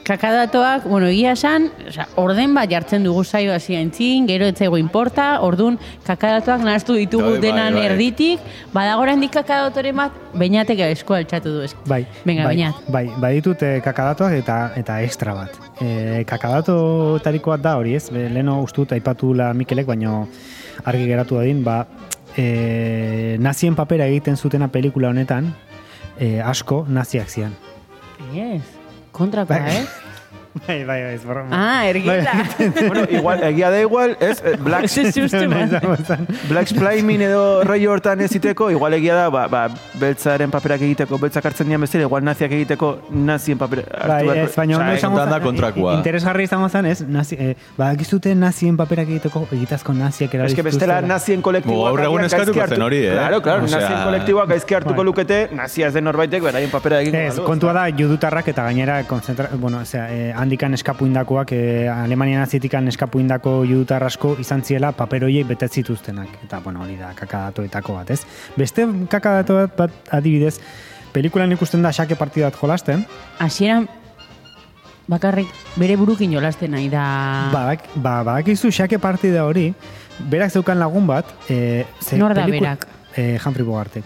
[0.03, 5.39] kakadatoak, bueno, egia esan, osea, orden bat jartzen dugu saio hasi entzin, gero etzaigo inporta,
[5.45, 5.77] ordun
[6.07, 7.85] kakadatoak nahastu ditugu Bai, bai, denan bai.
[7.91, 8.39] erditik,
[8.73, 11.77] badago oraindik kakadatoren bat, bainatek eskoa altxatu du esk.
[11.87, 12.81] Bai, Venga, bai, bainat.
[12.91, 15.57] bai, baditut eh, kakadatoak eta eta extra bat.
[15.81, 18.09] E, kakadato tariko bat da hori, ez?
[18.13, 20.27] Be, Leno ustut aipatu la Mikelek, baino
[20.85, 21.85] argi geratu dadin, ba,
[22.37, 25.53] e, nazien papera egiten zutena pelikula honetan,
[26.19, 27.53] e, asko naziak zian.
[28.35, 28.61] Ez,
[29.21, 30.00] Contra qual?
[30.67, 30.67] Eh?
[30.67, 31.49] Bai, bai, bai, ez broma.
[31.51, 32.31] Ah, ergita.
[32.87, 35.15] bueno, igual, egia da igual, ez, eh, Black, Ez.
[36.49, 39.63] Black Splaimin edo rollo hortan ez iteko, igual egia da, ba, ba,
[39.99, 44.55] beltzaren paperak egiteko, beltzak hartzen dian bezala, igual naziak egiteko nazien papera Bai, hartu ez,
[44.55, 45.93] baina ondo izango zen- kontrakoa.
[45.93, 47.01] i- Interesgarri izango zen, ez?
[47.07, 51.77] Nazi, eh, badakizute nazien paperak egiteko, egitazko naziak Ez erabiltzen que bestela nazien kolektiboak...
[51.81, 53.11] Bo, gaur egun eskatuko zen hori, eh?
[53.17, 55.05] Claro, claro, nazien kolektiboak gaizki hartuko Bai.
[55.05, 57.15] lukete, nazia ez den norbaitek, beraien papera egin.
[57.15, 62.87] Ez, kontua da judutarrak eta gainera konzentra, bueno, osea, eh, handikan eskapuindakoak, eh, Alemania nazitikan
[62.91, 66.27] eskapuindako judutar asko izan ziela paper horiek bete zituztenak.
[66.43, 68.25] Eta, bueno, hori da kakadatoetako bat, ez?
[68.57, 70.57] Beste kakadato bat, bat adibidez,
[71.13, 73.05] pelikulan ikusten da xake partidat jolasten,
[73.39, 73.87] Hasieran
[75.07, 75.47] bakarrik
[75.77, 77.49] bere burukin jolasten nahi da...
[77.53, 79.69] badak, ba, badakizu xake partida hori,
[80.29, 82.87] berak zeukan lagun bat, eh, ze Nor da peliku- berak?
[83.15, 84.03] Eh, Humphrey Bogartek.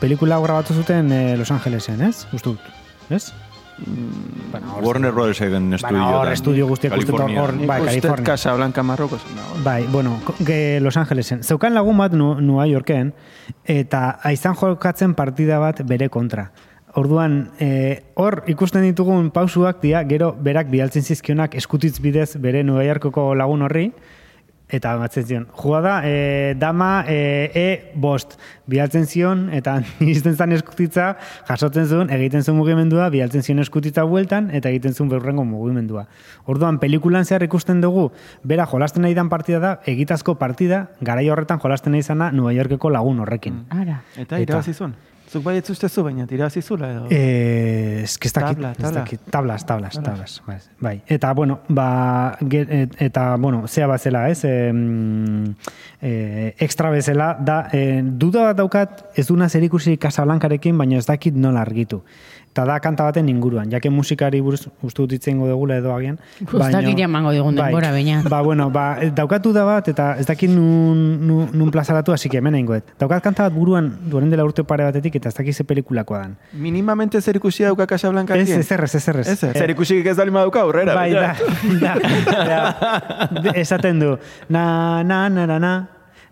[0.00, 2.26] Pelikula hau grabatu zuten eh, Los Angelesen, ez?
[2.32, 2.60] Uste dut,
[3.10, 3.32] ez?
[4.50, 6.04] Bueno, Warner Brothers egen estudio.
[6.20, 8.24] hor estudio guztiak uste hor- bai, Bai, California.
[8.24, 9.20] Casablanca, Marrokos.
[9.64, 11.42] Bai, bueno, ge Los Angelesen.
[11.42, 13.14] Zeukan lagun bat nu, New Yorken,
[13.64, 16.52] eta aizan jokatzen partida bat bere kontra.
[16.94, 22.80] Orduan, eh, hor ikusten ditugun pausuak dia, gero berak bidaltzen zizkionak eskutitz bidez bere New
[22.80, 23.92] Yorkeko lagun horri,
[24.74, 29.76] eta batzen zion, jugada, e, dama e, e bost, bidaltzen zion, eta
[30.14, 31.14] izten zan eskutitza,
[31.48, 36.06] jasotzen zuen, egiten zuen mugimendua, bidaltzen zion eskutitza bueltan, eta egiten zuen berrengo mugimendua.
[36.50, 38.10] Orduan, pelikulan zehar ikusten dugu,
[38.42, 42.90] bera jolasten nahi dan partida da, egitazko partida, garai horretan jolasten nahi zana New Yorkeko
[42.90, 43.64] lagun horrekin.
[43.70, 44.02] Ara.
[44.18, 44.96] Eta irabazi zuen.
[45.34, 47.06] Zuk bai ez ustezu, baina irabazi zula edo.
[47.10, 49.00] Eh, ez dakit, Tabla, ez tabla.
[49.00, 49.20] dakit.
[49.34, 50.36] Tablas, tablas, tablas.
[50.46, 50.92] Bai, bai.
[51.10, 54.44] Eta, bueno, ba, eta, bueno, zea bazela, ez?
[54.44, 54.70] E,
[56.00, 61.06] e, extra bezala, da, e, duda bat daukat, ez duna zer ikusi Casablancarekin, baina ez
[61.10, 62.04] dakit nola argitu.
[62.54, 66.20] Eta da kanta baten inguruan, jake musikari buruz uste dut hitz egingo dugula edo agian.
[66.38, 68.20] Ez dakit jamango digun denbora, baina.
[68.30, 72.38] Ba, bueno, ba, daukatu da bat, eta ez dakit nun, nun, nun plazaratu, hasi que
[72.38, 72.94] hemen dut.
[73.00, 76.38] Daukat kanta bat buruan, duaren dela urte pare batetik, eta ez dakit ze pelikulakoa dan.
[76.52, 79.28] Minimamente zer ikusi dauka Casablanca Ez, ez errez, ez errez.
[79.28, 80.94] Ez, zer ikusi ez dalima dauka aurrera.
[80.94, 81.34] Bai, da,
[81.82, 81.98] da,
[83.42, 84.16] da, esaten du.
[84.48, 85.74] Na, na, na, na, na,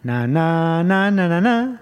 [0.05, 1.82] na, na, na, na, na,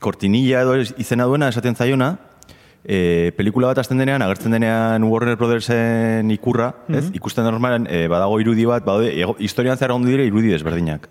[0.00, 2.18] kortinilla edo izena duena esaten zaiona,
[2.84, 7.10] eh, pelikula bat hasten denean, agertzen denean Warner Brothersen ikurra, ez?
[7.14, 11.08] Ikusten da normalen, eh, badago irudi bat, badaude, ego- historian zehar ondo dire irudi desberdinak.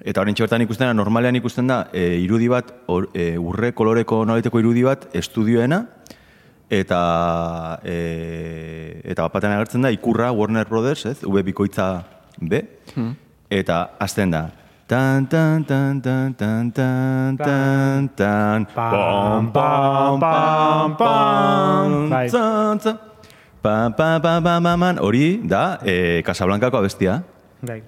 [0.00, 4.24] Eta horren bertan ikusten da, normalean ikusten da, e, irudi bat, or, e, urre koloreko
[4.24, 5.82] nolaiteko irudi bat, estudioena,
[6.70, 12.04] eta e, eta bat batean agertzen da, ikurra Warner Brothers, ez, V bikoitza
[12.40, 12.62] B,
[13.50, 14.46] eta azten da,
[14.90, 16.66] tan tan tan tan tan
[18.10, 22.90] tan pam pam pam pam tan tan pam.
[22.90, 22.98] pam.
[23.62, 24.96] Pam pam pam pam pam pam.
[24.98, 27.22] Orinda eh Casablancako bestia.
[27.62, 27.82] Bai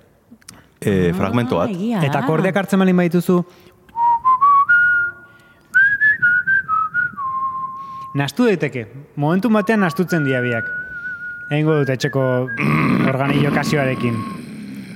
[0.82, 3.36] eh fragmento ah, at eta kordiak hartzen bali baituzu
[8.18, 8.86] nastu deteke
[9.16, 10.70] momentu batean hastutzen diabiak
[11.50, 12.24] eingo dut etzeko
[13.10, 14.18] organillo kasioarekin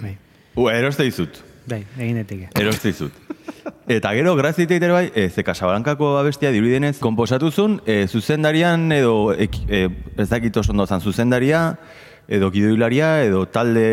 [0.02, 0.16] bai
[0.56, 2.50] u eroste dizut bai, egin daiteke.
[2.58, 3.12] Eroste dizut.
[3.90, 9.58] Eta gero, grazit egiten bai, e, ze Casablancako abestia dirudienez, komposatuzun, e, zuzendarian edo, ek,
[9.68, 9.86] e,
[10.18, 11.78] ez dakit oso ondo zan, zuzendaria,
[12.26, 13.86] edo gidoilaria, edo talde,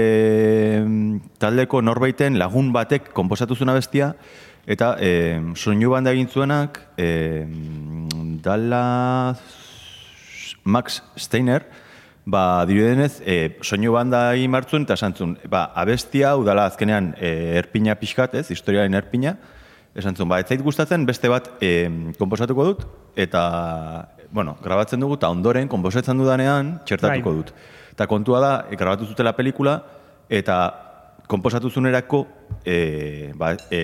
[1.37, 4.15] taldeko norbaiten lagun batek komposatuzun abestia,
[4.65, 7.45] eta e, soinu banda egin zuenak, e,
[8.41, 9.35] dala
[10.63, 11.67] Max Steiner,
[12.25, 17.33] ba, dirudenez, e, soinu banda egin martzun, eta esan zuen, ba, abestia, udala azkenean e,
[17.59, 19.35] erpina pixkat, ez, historiaren erpina,
[19.95, 22.85] esan zuen, ba, ez zait gustatzen, beste bat e, komposatuko dut,
[23.19, 23.43] eta,
[24.31, 27.43] bueno, grabatzen dugu, eta ondoren, komposatzen dudanean, txertatuko Bai.
[27.43, 27.53] dut.
[27.93, 29.77] Eta kontua da, e, grabatu zutela pelikula,
[30.31, 30.57] eta
[31.27, 32.23] komposatu zunerako
[32.65, 33.83] e, ba, e,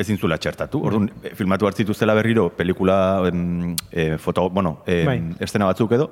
[0.00, 0.80] ezin zula txertatu.
[0.84, 2.96] Orduan, e, filmatu hartzitu zela berriro pelikula,
[3.28, 5.18] em, e, foto, bueno, e, Bai.
[5.40, 6.10] estena batzuk edo,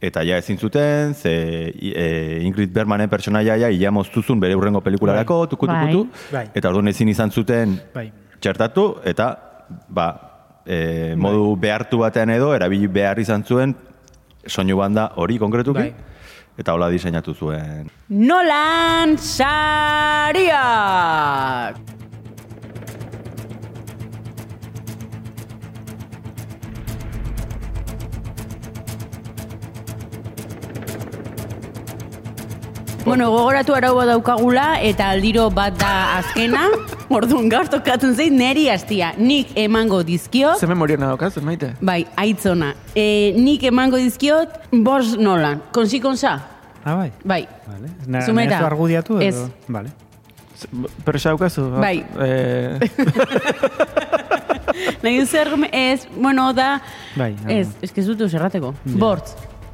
[0.00, 5.46] eta ja ezin zuten, ze e, Ingrid Bergmanen pertsonaia ja ia moztuzun bere urrengo pelikularako,
[5.46, 6.08] tuku, tuku, Bai.
[6.32, 6.46] Bai.
[6.54, 8.12] eta orduan ezin izan zuten Bai.
[8.40, 9.36] txertatu, eta
[9.88, 10.20] ba,
[10.66, 13.74] e, modu behartu batean edo, erabili behar izan zuen
[14.46, 15.94] soinu banda hori konkretuki, Bai.
[16.58, 17.90] eta hola diseinatu zuen.
[18.08, 20.56] Nolan Sariak!
[33.06, 36.64] Bueno, gogoratu araua daukagula eta aldiro bat da azkena.
[37.16, 39.12] Orduan gaur tokatzen zait neri hastia.
[39.18, 41.70] Nik emango dizkiot, Ze memoria nadokaz, maite?
[41.80, 42.72] bai, aitzona.
[42.98, 45.62] E, nik emango dizkiot, bos Nolan.
[45.72, 46.34] Konsi konsa?
[46.82, 47.12] Ah, bai.
[47.22, 47.44] Bai.
[47.68, 47.88] Vale.
[48.06, 48.58] Na, Zumeta.
[48.58, 49.46] Nahi argudiatu edo?
[49.46, 49.68] Ez.
[49.68, 49.90] Vale.
[51.04, 51.70] Pero xa daukazu?
[51.78, 52.02] Bai.
[52.26, 52.78] Eh,
[55.02, 56.82] Nahi zer, ez, bueno, da...
[57.14, 58.74] Bai, Ez, ez que ez dut zerrateko.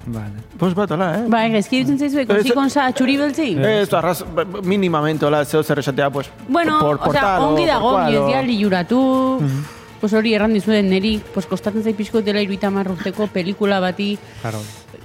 [0.07, 0.43] Vale.
[0.59, 1.27] Bos bat, hola, eh?
[1.31, 3.57] Bai, ezki dutzen zaizu, konsi Ez- konsa txuri beltzi?
[3.59, 7.67] Ez, du, arraz, ba, minimamente, hola, zeo zer esatea, pues, Bueno, por o sea, ongi
[7.67, 9.41] dago, ez o- dia liuratu,
[10.01, 14.59] pues hori erran dizuen neri, pues kostatzen zait pixko dela iruita urteko pelikula bati, Claro.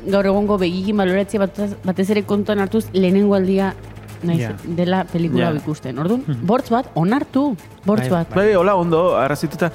[0.07, 3.75] gaur egongo begikin baloratzea batez, batez ere kontuan hartuz lehenengo aldia
[4.23, 4.55] naiz Ja.
[4.63, 5.99] dela pelikula hau ikusten.
[5.99, 8.33] Orduan, bortz bat, onartu, bortz Bai, bat.
[8.35, 9.71] Bai, hola, ondo, arrazituta.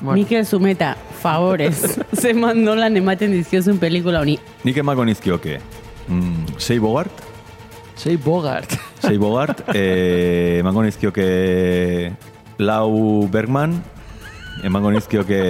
[0.00, 4.38] Bueno, Mikel Zumeta, favorez, ze mandolan ematen dizkiozun pelikula honi.
[4.64, 5.58] Nik emango nizkioke,
[6.08, 7.12] mm, sei bogart,
[8.00, 8.72] sei Bogart.
[9.04, 12.12] sei bogart, eh, emango nizkioke
[12.58, 13.76] lau Bergman,
[14.64, 15.42] emango nizkioke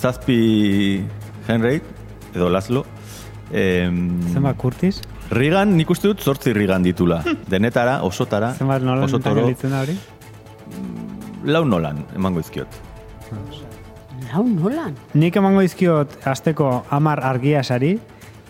[0.00, 1.00] zazpi
[1.48, 1.80] Henry,
[2.34, 2.84] edo Laszlo,
[3.52, 5.00] em, Zenbat Curtis?
[5.30, 7.22] Rigan, nik uste dut zortzi Rigan ditula.
[7.50, 9.96] Denetara, osotara, Zenbat nolan oso toro, gelitzen da hori?
[11.48, 12.68] lau nolan, emango izkiot.
[14.30, 14.94] Lau nolan?
[15.14, 17.94] Nik emango dizkiot azteko amar argia sari,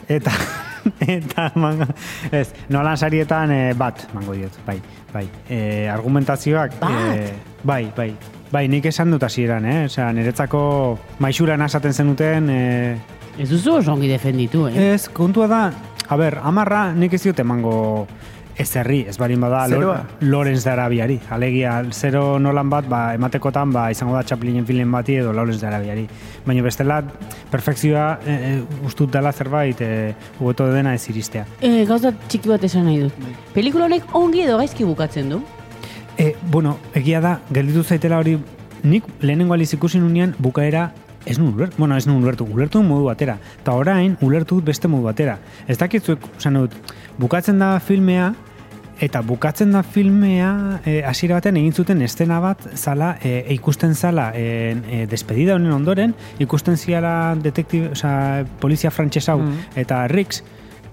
[0.09, 0.33] eta
[1.19, 1.87] eta emango,
[2.33, 4.79] ez, nolan sarietan eh, bat emango diot, bai,
[5.13, 5.27] bai.
[5.49, 5.61] E,
[5.93, 7.31] argumentazioak, eh,
[7.63, 8.11] bai, bai,
[8.51, 9.79] bai, nik esan dut hasieran, eh?
[9.91, 10.63] Osea, niretzako
[11.23, 12.99] maixuran esaten zenuten, eh,
[13.41, 14.91] Ez duzu oso ongi defenditu, eh?
[14.93, 15.61] ez, kontua da,
[16.09, 17.73] a ber, amarra nik ez diot emango
[18.57, 19.67] ez herri, ez barin bada?
[20.21, 21.19] Lorenz de Arabiari.
[21.31, 25.67] Alegia, zero nolan bat, ba, ematekotan, ba, izango da Chaplinen film bati edo Lorenz de
[25.67, 26.07] Arabiari.
[26.47, 27.03] Baina bestela,
[27.51, 31.47] perfekzioa e, e, ustut dela zerbait, e, ugoto dena ez iristea.
[31.61, 33.29] E, gauza txiki bat esan nahi dut.
[33.55, 35.43] Pelikula honek ongi edo gaizki bukatzen du.
[36.19, 38.39] E, bueno, egia da, gelditu zaitela hori,
[38.83, 40.91] nik lehenengo aliz ikusi nunean bukaera
[41.27, 43.37] ez nun ulertu, bueno, ez nun ulertu, ulertu modu batera.
[43.61, 45.39] Eta orain, ulertu beste modu batera.
[45.69, 46.77] Ez dakitzuek, osan dut,
[47.21, 48.33] bukatzen da filmea,
[49.01, 54.31] eta bukatzen da filmea, eh, hasiera baten egin zuten estena bat, zala, e, ikusten zala,
[54.37, 58.13] e, e, despedida honen ondoren, ikusten ziala detektibe, oza,
[58.61, 59.41] polizia frantxez hau,
[59.81, 60.43] eta Rix,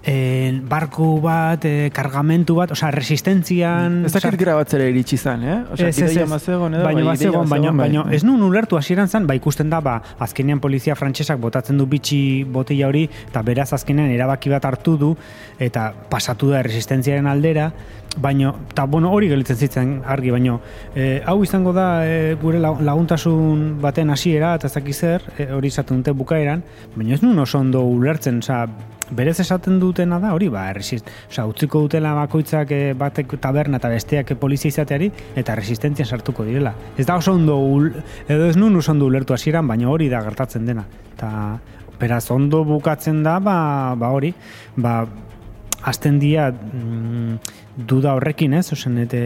[0.02, 4.00] en, barku bat, e, kargamentu bat, osea, resistentzian...
[4.06, 5.58] Ez dakit grabatzera iritsi zan, eh?
[5.74, 6.28] Osea, Ez, ez, ez.
[6.30, 7.88] bazegon edo, baino bai, bazegon, baino, bai.
[7.88, 11.86] baino, ez nuen ulertu hasieran zan, ba ikusten da, ba, azkenean polizia frantsesak botatzen du
[11.86, 15.14] bitxi botila hori, eta beraz azkenean erabaki bat hartu du,
[15.58, 17.70] eta pasatu da resistentziaren aldera,
[18.18, 20.60] baino, eta bueno, hori gelitzen zitzen argi, baino,
[20.94, 26.02] e, hau izango da e, gure laguntasun baten hasiera eta ez zer, e, hori izaten
[26.02, 26.62] dute bukaeran,
[26.96, 28.66] baina ez nuen oso ondo ulertzen, osea,
[29.10, 33.90] berez esaten dutena da hori, ba, resist, osea, utziko dutela bakoitzak e, batek taberna eta
[33.92, 36.74] besteak polizia izateari eta resistentzian sartuko direla.
[36.96, 37.58] Ez da oso ondo,
[38.28, 40.84] edo ez nun oso ondo ulertu hasieran, baina hori da gertatzen dena.
[41.14, 41.30] Eta
[41.98, 44.32] beraz ondo bukatzen da, ba, ba hori,
[44.76, 45.00] ba,
[45.82, 47.38] azten dia mm,
[47.88, 48.72] duda horrekin, ez?
[48.74, 49.20] Osen, ete,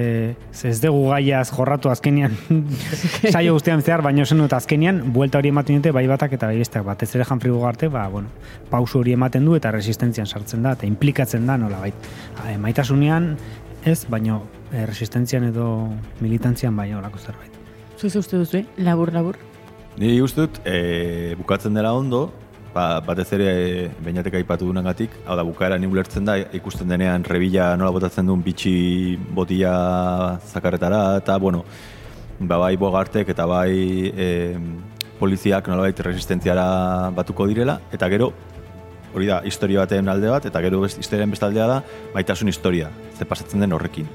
[0.52, 2.34] ez dugu gaiaz jorratu azkenian
[3.32, 6.58] saio guztian zehar, baina osen dut azkenian, buelta hori ematen dute bai batak eta bai
[6.60, 8.28] besteak batez ere Humphrey Bogarte, ba, bueno,
[8.70, 12.10] pausu hori ematen du eta resistentzian sartzen da, eta implikatzen da nola bait.
[12.60, 13.32] Maitasunean,
[13.84, 14.42] ez, baino
[14.72, 15.88] eh, resistentzian edo
[16.20, 17.56] militantzian bai horako zerbait.
[17.98, 18.66] Zuze uste duzu, eh?
[18.82, 19.38] labur, labur.
[20.00, 22.30] Ni uste dut, e, bukatzen dela ondo,
[22.74, 27.24] ba, batez ere e, beinatek aipatu dunagatik, hau da, bukaera ni ulertzen da, ikusten denean
[27.28, 31.64] rebila nola botatzen duen bitxi botila zakarretara, eta, bueno,
[32.40, 33.74] ba, bai bogartek eta bai
[34.16, 34.30] e,
[35.20, 38.32] poliziak nolabait resistentziara batuko direla, eta gero,
[39.12, 41.80] hori da, historia baten alde bat, eta gero best, historiaren beste aldea da,
[42.16, 44.08] maitasun historia, ze pasatzen den horrekin.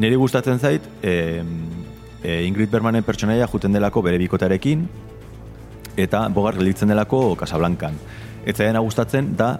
[0.00, 1.42] Niri gustatzen zait, e,
[2.22, 4.86] e, Ingrid Bergmanen pertsonaia juten delako bere bikotarekin,
[5.96, 7.98] eta bogar gelditzen delako Casablancan.
[8.44, 9.58] Ez zaidana gustatzen da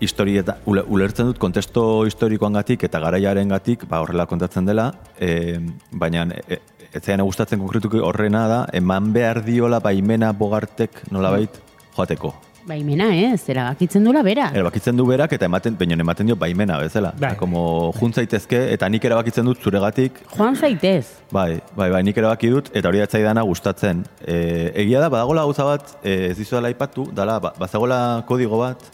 [0.00, 5.58] historieta ule- ulertzen dut kontesto historikoangatik eta garaiaren gatik ba, horrela kontatzen dela, e,
[5.92, 6.60] baina e,
[6.92, 11.62] ez zaidana gustatzen konkretuki horrena da, eman behar diola baimena bogartek nolabait
[11.96, 12.34] joateko.
[12.64, 13.36] Baimena, eh?
[13.36, 14.46] Zera, bakitzen dula bera.
[14.56, 17.12] Erabakitzen du berak eta ematen, baina ematen dio baimena bezala.
[17.20, 17.34] Bai.
[17.36, 21.20] Como juntzaitezke eta nik erabakitzen dut zuregatik Joan zaitez.
[21.32, 24.04] Bai, bai, bai, nik erabaki dut, eta hori atzaidana gustatzen.
[24.24, 24.36] E,
[24.84, 27.98] egia da, badagola gauza bat, e, ez dizu dela aipatu, dala, ba, bazagola
[28.28, 28.88] kodigo bat,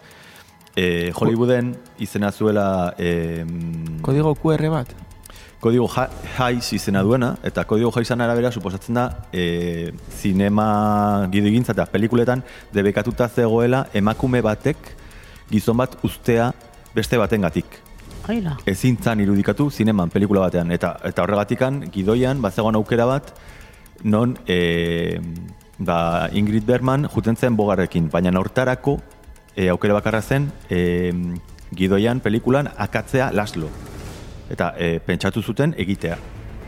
[0.75, 2.66] e, Hollywooden izena zuela
[2.99, 3.45] e,
[4.03, 5.10] Kodigo QR bat.
[5.61, 6.09] Kodigo ja,
[6.39, 12.43] jaiz izena duena, eta kodigo jaizan arabera suposatzen da e, zinema gidegintza eta pelikuletan
[12.73, 14.95] debekatuta zegoela emakume batek
[15.51, 16.51] gizon bat ustea
[16.95, 17.79] beste batengatik
[18.29, 18.57] Aila.
[18.67, 20.71] ezin zan irudikatu zineman pelikula batean.
[20.73, 23.33] Eta, eta horregatikan, gidoian, bazegoen aukera bat,
[24.05, 25.21] non e,
[25.79, 29.01] ba, Ingrid Bergman juten zen bogarrekin, baina hortarako
[29.57, 31.13] e, aukera bakarra zen e,
[31.77, 33.89] gidoian pelikulan akatzea laslo.
[34.51, 36.17] Eta e, pentsatu zuten egitea.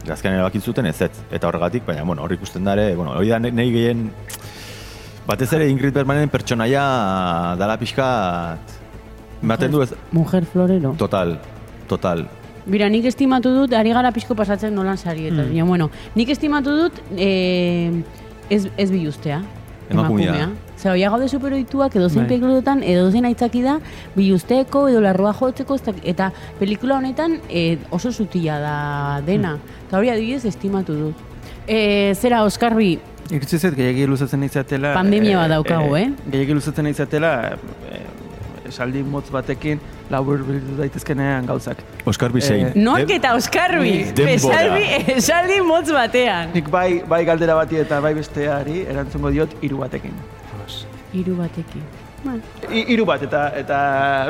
[0.07, 1.12] Gazkean erabaki zuten ez ez.
[1.30, 4.11] Eta horregatik, baina, bueno, hor ikusten dare, bueno, hori da nahi gehien
[5.26, 6.83] Batez ere Ingrid Bergmanen pertsonaia
[7.59, 8.78] dala pixkat...
[9.43, 9.93] Ematen du ez...
[10.11, 10.95] Mujer florero.
[10.99, 11.37] Total,
[11.91, 12.24] total.
[12.66, 15.49] Bira, nik estimatu dut, ari gara pixko pasatzen nolan sarietan.
[15.51, 15.66] Mm.
[15.66, 18.03] bueno, nik estimatu dut, eh,
[18.51, 19.41] ez, ez biluztea.
[19.93, 20.49] Emakumea.
[20.76, 22.28] Zer, oia gaude superoituak edo zen Bai.
[22.32, 23.78] pelikulotan, edo zen aitzaki da,
[24.16, 28.76] biluzteko edo larroa jotzeko, eta pelikula honetan eh, oso zutila da
[29.26, 29.57] dena.
[29.86, 31.24] Eta hori adibidez estimatu dut.
[31.66, 32.97] E, zera, Oskarbi,
[33.32, 34.90] Iritsi zait, gehiagi luzatzen izatela...
[34.97, 36.09] Pandemia bat daukagu, eh?
[36.26, 37.30] Gehiagi luzatzen izatela,
[37.88, 38.03] eh,
[38.68, 39.80] esaldi motz batekin,
[40.12, 41.80] labur bildu daitezkenean gauzak.
[42.06, 42.66] Oskar Bisein.
[42.70, 44.60] Eh, nork eta Oskarbi, Denbora.
[44.60, 44.84] esaldi,
[45.16, 46.52] esaldi motz batean.
[46.54, 50.14] Nik bai, bai galdera bati eta bai besteari erantzungo diot hiru batekin.
[51.12, 51.82] Hiru batekin.
[52.72, 53.78] Hiru bat eta, eta,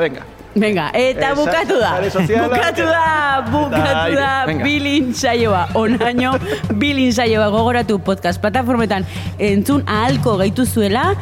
[0.01, 0.23] venga.
[0.53, 1.91] Venga, eta Eh, bukatu da.
[2.01, 3.05] Bukatu da,
[3.49, 4.31] bukatu da,
[4.63, 5.63] bilin saioa.
[5.79, 6.33] Onaino,
[6.77, 9.05] bilin saioa gogoratu podcast plataformetan
[9.39, 11.15] entzun ahalko gaitu zuela.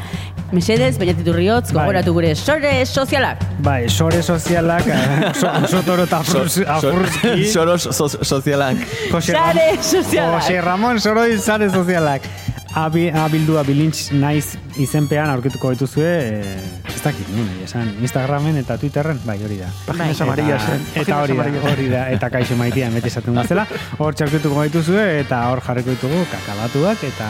[0.51, 1.85] Mesedez, bainatitu riotz, Bai.
[1.85, 3.39] gogoratu gure sore sozialak.
[3.63, 7.45] Bai, sore sozialak, eh, oso, oso toro eta afruz- afruzki.
[7.47, 8.77] Soros so, sozialak.
[9.21, 10.41] Sare sozialak.
[10.41, 12.27] Jose Ramon Soroi sare sozialak.
[12.73, 18.77] Abi, abildua bilintz naiz izenpean aurkituko dituzue, eh, ez dakit nun, egia esan, Instagramen eta
[18.79, 19.67] Twitterren, bai, hori da.
[19.85, 20.27] Páginas Bai.
[20.27, 23.65] amarillas, Eta, eta hori da, hori da, eta kaixo maitia beti esaten bezala,
[23.97, 27.27] hor txaurkituko dituzue, eta hor jarriko ditugu kakabatuak, eta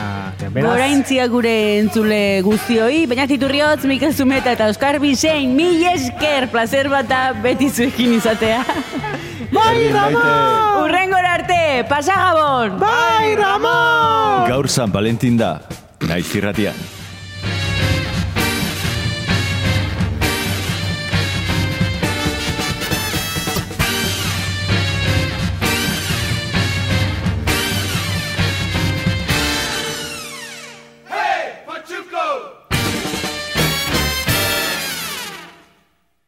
[0.51, 0.69] beraz...
[0.69, 7.31] Goraintzia gure entzule guztioi, bainatitu riotz, Mikel Zumeta eta Oskar Bisein, mil esker, placer bata
[7.41, 8.61] beti zuekin izatea.
[9.51, 10.85] Bai, Ramon!
[10.85, 12.79] Urrengora arte, pasa gabon!
[12.79, 14.47] Bai, Ramon!
[14.47, 15.59] Gaur San Valentin da,
[16.07, 17.00] naiz irratian.